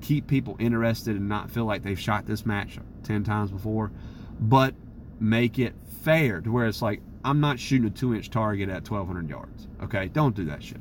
[0.00, 3.90] keep people interested and not feel like they've shot this match 10 times before
[4.38, 4.74] but
[5.18, 8.88] make it fair to where it's like I'm not shooting a two inch target at
[8.88, 10.08] 1200 yards okay?
[10.08, 10.80] Don't do that shit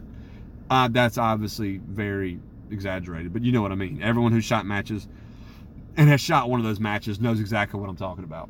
[0.74, 2.40] uh, that's obviously very
[2.72, 4.02] exaggerated, but you know what I mean.
[4.02, 5.08] Everyone who shot matches
[5.96, 8.50] and has shot one of those matches knows exactly what I'm talking about.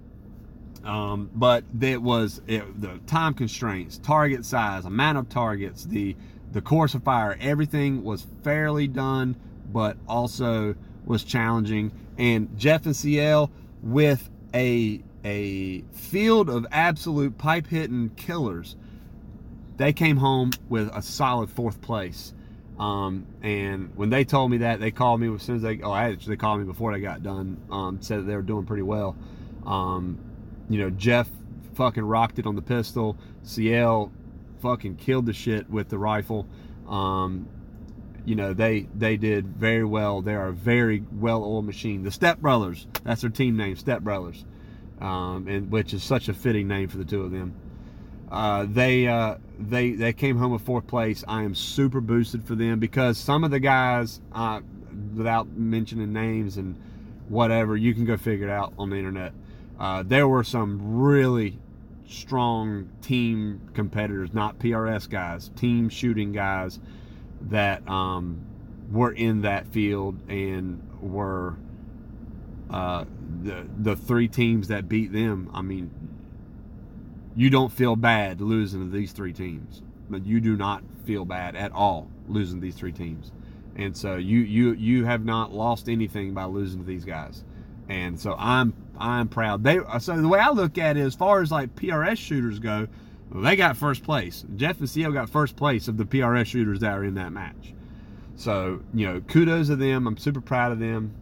[0.85, 6.15] Um, but it was it, the time constraints, target size, amount of targets, the
[6.51, 9.35] the course of fire, everything was fairly done,
[9.71, 11.91] but also was challenging.
[12.17, 13.51] And Jeff and CL
[13.81, 18.75] with a a field of absolute pipe hitting killers
[19.77, 22.33] they came home with a solid fourth place.
[22.79, 25.93] Um, and when they told me that, they called me as soon as they, oh,
[25.93, 28.83] actually, they called me before they got done, um, said that they were doing pretty
[28.83, 29.15] well.
[29.65, 30.19] Um,
[30.69, 31.29] you know, Jeff
[31.75, 33.17] fucking rocked it on the pistol.
[33.43, 34.11] CL
[34.61, 36.47] fucking killed the shit with the rifle.
[36.87, 37.47] Um,
[38.25, 40.21] you know, they they did very well.
[40.21, 42.03] They are a very well-oiled machine.
[42.03, 44.45] The Step Brothers, that's their team name, Step Brothers,
[45.01, 47.53] um, and which is such a fitting name for the two of them.
[48.33, 51.23] Uh, they uh, they they came home with fourth place.
[51.27, 54.61] I am super boosted for them because some of the guys, uh,
[55.15, 56.75] without mentioning names and
[57.29, 59.33] whatever, you can go figure it out on the internet.
[59.79, 61.59] Uh, there were some really
[62.07, 66.79] strong team competitors, not PRS guys, team shooting guys
[67.41, 68.41] that um,
[68.91, 71.55] were in that field and were
[72.71, 73.05] uh,
[73.43, 75.51] the the three teams that beat them.
[75.53, 75.91] I mean,
[77.35, 79.81] you don't feel bad losing to these three teams.
[80.09, 83.31] But you do not feel bad at all losing these three teams.
[83.75, 87.43] And so you you you have not lost anything by losing to these guys.
[87.89, 89.63] And so I'm I'm proud.
[89.63, 92.87] They so the way I look at it, as far as like PRS shooters go,
[93.33, 94.45] they got first place.
[94.55, 97.73] Jeff and CL got first place of the PRS shooters that are in that match.
[98.35, 100.05] So you know, kudos to them.
[100.05, 101.15] I'm super proud of them.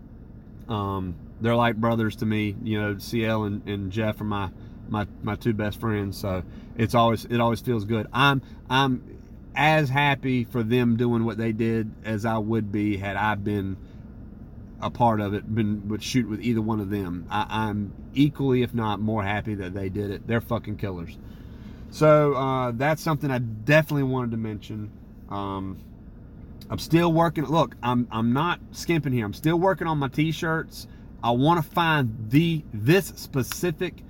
[0.68, 2.55] Um, they're like brothers to me.
[2.64, 4.49] You know, CL and, and Jeff are my
[4.91, 6.17] my my two best friends.
[6.17, 6.43] So
[6.77, 8.07] it's always it always feels good.
[8.13, 9.17] I'm I'm
[9.55, 13.77] as happy for them doing what they did as I would be had I been
[14.81, 17.25] a part of it been would shoot with either one of them.
[17.29, 20.27] I, I'm equally, if not more, happy that they did it.
[20.27, 21.17] They're fucking killers.
[21.91, 24.91] So uh, that's something I definitely wanted to mention.
[25.29, 25.77] Um,
[26.69, 27.45] I'm still working.
[27.45, 29.25] Look, I'm I'm not skimping here.
[29.25, 30.87] I'm still working on my t-shirts.
[31.23, 34.03] I want to find the this specific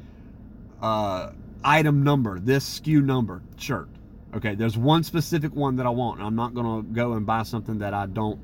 [0.82, 1.32] uh,
[1.63, 3.89] item number, this SKU number shirt.
[4.34, 6.19] Okay, there's one specific one that I want.
[6.19, 8.39] And I'm not gonna go and buy something that I don't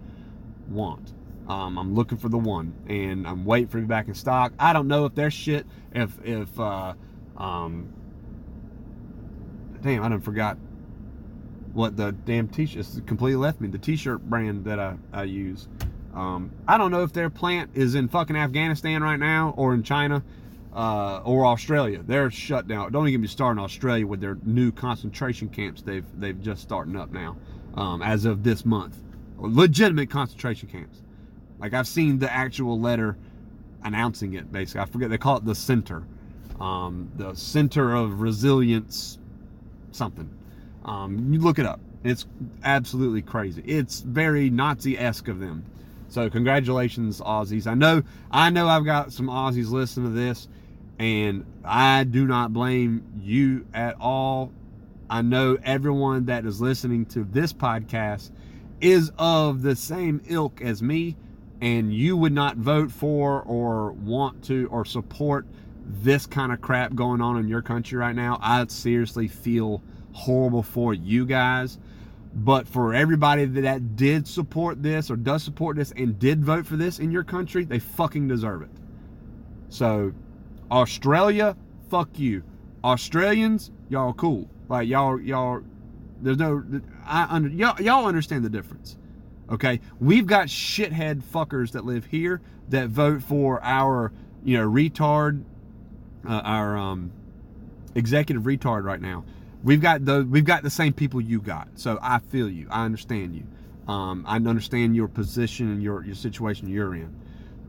[0.68, 1.14] want.
[1.48, 4.52] Um, I'm looking for the one, and I'm waiting for it back in stock.
[4.60, 5.66] I don't know if there's shit.
[5.94, 6.94] If if uh,
[7.38, 7.94] um,
[9.82, 10.58] damn, I done forgot
[11.72, 13.70] what the damn t-shirt completely left me.
[13.70, 15.70] The t-shirt brand that I I use.
[16.14, 19.84] Um, I don't know if their plant is in fucking Afghanistan right now or in
[19.84, 20.24] China
[20.74, 22.02] uh, or Australia.
[22.06, 22.92] They're shut down.
[22.92, 26.62] Don't even get me started in Australia with their new concentration camps they've they've just
[26.62, 27.38] starting up now
[27.76, 28.98] um, as of this month.
[29.38, 31.02] Legitimate concentration camps.
[31.60, 33.18] Like I've seen the actual letter
[33.84, 34.52] announcing it.
[34.52, 36.04] Basically, I forget they call it the center,
[36.60, 39.20] um, the center of resilience,
[39.92, 40.30] something.
[40.86, 41.80] Um, you look it up.
[42.04, 42.26] It's
[42.64, 43.62] absolutely crazy.
[43.66, 45.66] It's very Nazi-esque of them.
[46.10, 47.68] So congratulations, Aussies.
[47.68, 50.48] I know, I know, I've got some Aussies listening to this,
[51.00, 54.52] and I do not blame you at all.
[55.10, 58.32] I know everyone that is listening to this podcast
[58.82, 61.16] is of the same ilk as me
[61.62, 65.46] and you would not vote for or want to or support
[65.86, 69.82] this kind of crap going on in your country right now, I seriously feel
[70.12, 71.80] horrible for you guys.
[72.34, 76.76] But for everybody that did support this or does support this and did vote for
[76.76, 78.70] this in your country, they fucking deserve it.
[79.70, 80.14] So,
[80.72, 81.56] Australia,
[81.90, 82.44] fuck you.
[82.84, 84.50] Australians, y'all cool.
[84.70, 85.62] Like y'all, y'all.
[86.22, 86.64] There's no.
[87.06, 87.82] I under y'all.
[87.82, 88.98] Y'all understand the difference.
[89.50, 94.12] Okay, we've got shithead fuckers that live here that vote for our,
[94.44, 95.42] you know, retard,
[96.28, 97.12] uh, our um,
[97.96, 99.24] executive retard right now.
[99.64, 101.70] We've got the we've got the same people you got.
[101.76, 102.68] So I feel you.
[102.70, 103.44] I understand you.
[103.92, 107.16] Um, I understand your position and your your situation you're in.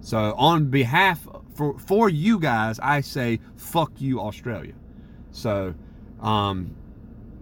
[0.00, 1.26] So on behalf
[1.58, 4.74] for for you guys, I say fuck you, Australia.
[5.32, 5.74] So
[6.20, 6.74] um,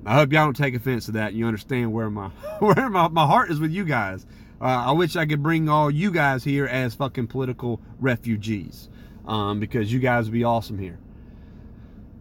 [0.07, 1.35] I hope y'all don't take offense to that.
[1.35, 4.27] You understand where my where my, my heart is with you guys.
[4.59, 8.89] Uh, I wish I could bring all you guys here as fucking political refugees,
[9.27, 10.99] um, because you guys would be awesome here.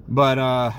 [0.09, 0.71] But uh,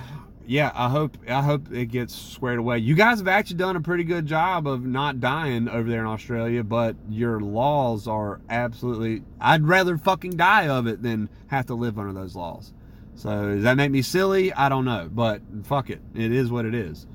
[0.46, 2.78] yeah, I hope I hope it gets squared away.
[2.78, 6.06] You guys have actually done a pretty good job of not dying over there in
[6.06, 9.22] Australia, but your laws are absolutely.
[9.40, 12.72] I'd rather fucking die of it than have to live under those laws.
[13.16, 14.52] So does that make me silly?
[14.52, 16.00] I don't know, but fuck it.
[16.14, 17.06] It is what it is.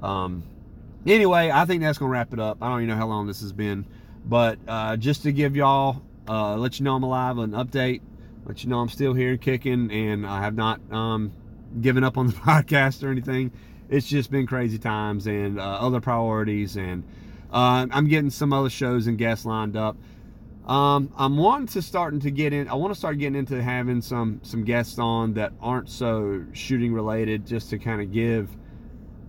[0.00, 0.44] Um,
[1.06, 2.58] anyway, I think that's gonna wrap it up.
[2.62, 3.84] I don't even know how long this has been,
[4.24, 8.00] but uh, just to give y'all, uh, let you know I'm alive, an update,
[8.46, 11.32] let you know I'm still here and kicking, and I have not um,
[11.80, 13.52] given up on the podcast or anything.
[13.88, 17.04] It's just been crazy times and uh, other priorities, and
[17.52, 19.96] uh, I'm getting some other shows and guests lined up.
[20.66, 22.68] Um, I'm wanting to starting to get in.
[22.68, 26.94] I want to start getting into having some some guests on that aren't so shooting
[26.94, 28.48] related, just to kind of give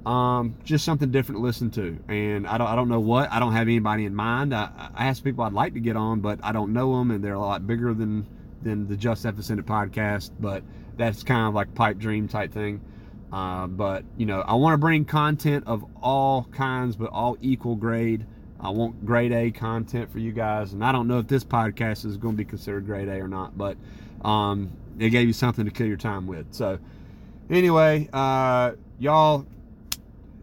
[0.05, 1.97] um, just something different to listen to.
[2.07, 3.31] And I don't I don't know what.
[3.31, 4.55] I don't have anybody in mind.
[4.55, 7.23] I, I ask people I'd like to get on, but I don't know them, and
[7.23, 8.25] they're a lot bigger than
[8.65, 10.31] than the Just Epicenter podcast.
[10.37, 10.63] But
[10.97, 12.81] that's kind of like pipe dream type thing.
[13.31, 17.75] Uh, but you know, I want to bring content of all kinds, but all equal
[17.75, 18.25] grade.
[18.59, 22.05] I want grade A content for you guys, and I don't know if this podcast
[22.05, 23.77] is going to be considered grade A or not, but
[24.23, 26.47] um, it gave you something to kill your time with.
[26.51, 26.79] So,
[27.49, 29.45] anyway, uh, y'all,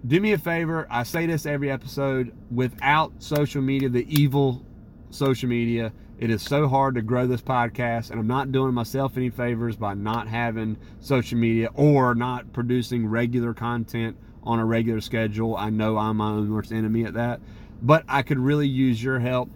[0.07, 0.87] do me a favor.
[0.91, 2.33] I say this every episode.
[2.51, 4.63] Without social media, the evil
[5.11, 5.93] social media,
[6.23, 9.75] it is so hard to grow this podcast, and I'm not doing myself any favors
[9.75, 15.57] by not having social media or not producing regular content on a regular schedule.
[15.57, 17.41] I know I'm my own worst enemy at that.
[17.83, 19.51] But I could really use your help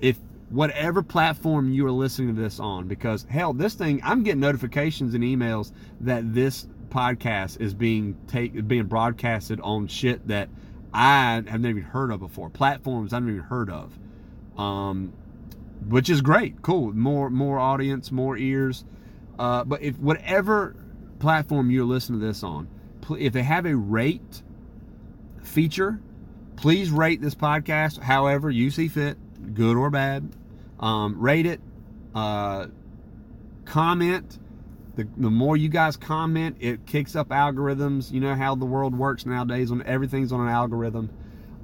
[0.00, 0.16] if
[0.48, 5.12] whatever platform you are listening to this on because hell this thing I'm getting notifications
[5.12, 10.48] and emails that this podcast is being take being broadcasted on shit that
[10.94, 12.48] I have never even heard of before.
[12.48, 13.98] Platforms I've never even heard of.
[14.56, 15.12] Um,
[15.88, 18.84] which is great cool more more audience more ears
[19.38, 20.74] uh, but if whatever
[21.18, 22.68] platform you're listening to this on
[23.18, 24.42] if they have a rate
[25.42, 26.00] feature
[26.56, 29.18] Please rate this podcast however you see fit,
[29.54, 30.30] good or bad.
[30.80, 31.60] Um, rate it.
[32.14, 32.68] Uh,
[33.66, 34.38] comment.
[34.96, 38.10] The, the more you guys comment, it kicks up algorithms.
[38.10, 39.70] You know how the world works nowadays.
[39.70, 41.10] On everything's on an algorithm.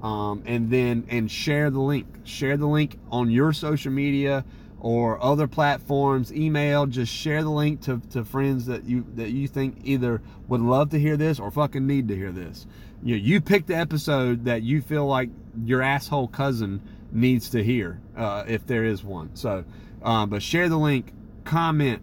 [0.02, 2.06] Um, and then and share the link.
[2.24, 4.44] Share the link on your social media,
[4.82, 9.46] or other platforms, email, just share the link to, to friends that you that you
[9.46, 12.66] think either would love to hear this or fucking need to hear this.
[13.00, 15.30] You know, you pick the episode that you feel like
[15.64, 16.82] your asshole cousin
[17.12, 19.36] needs to hear, uh, if there is one.
[19.36, 19.64] So,
[20.02, 21.12] um, but share the link,
[21.44, 22.02] comment,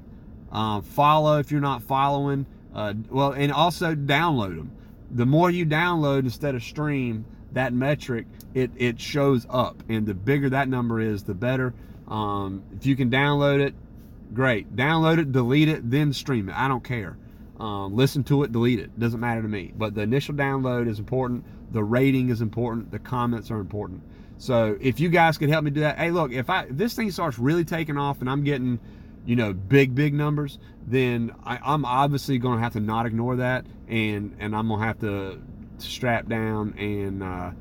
[0.50, 2.46] uh, follow if you're not following.
[2.74, 4.72] Uh, well, and also download them.
[5.12, 10.14] The more you download instead of stream, that metric it it shows up, and the
[10.14, 11.74] bigger that number is, the better.
[12.08, 13.76] Um, if you can download it,
[14.34, 14.76] great.
[14.76, 16.56] Download it, delete it, then stream it.
[16.56, 17.18] I don't care.
[17.60, 18.98] Um, listen to it, delete it.
[18.98, 19.74] Doesn't matter to me.
[19.78, 21.44] But the initial download is important.
[21.72, 22.92] The rating is important.
[22.92, 24.02] The comments are important.
[24.38, 26.96] So if you guys could help me do that, hey, look, if I if this
[26.96, 28.80] thing starts really taking off and I'm getting,
[29.26, 33.36] you know, big big numbers, then I, I'm obviously going to have to not ignore
[33.36, 35.42] that, and and I'm gonna have to
[35.88, 37.24] strap down and.
[37.24, 37.52] Uh,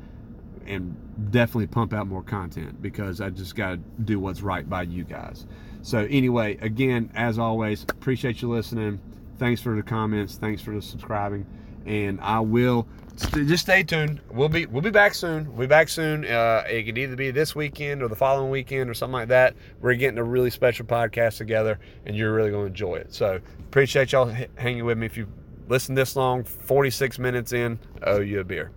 [0.69, 4.83] and definitely pump out more content because I just got to do what's right by
[4.83, 5.47] you guys.
[5.83, 9.01] So, anyway, again, as always, appreciate you listening.
[9.39, 10.37] Thanks for the comments.
[10.37, 11.47] Thanks for the subscribing.
[11.87, 14.21] And I will just stay tuned.
[14.31, 15.49] We'll be we'll be back soon.
[15.49, 16.25] We'll be back soon.
[16.25, 19.55] Uh, it could either be this weekend or the following weekend or something like that.
[19.81, 23.15] We're getting a really special podcast together, and you're really going to enjoy it.
[23.15, 25.07] So appreciate y'all hanging with me.
[25.07, 25.29] If you
[25.69, 28.71] listen this long, 46 minutes in, owe you a beer.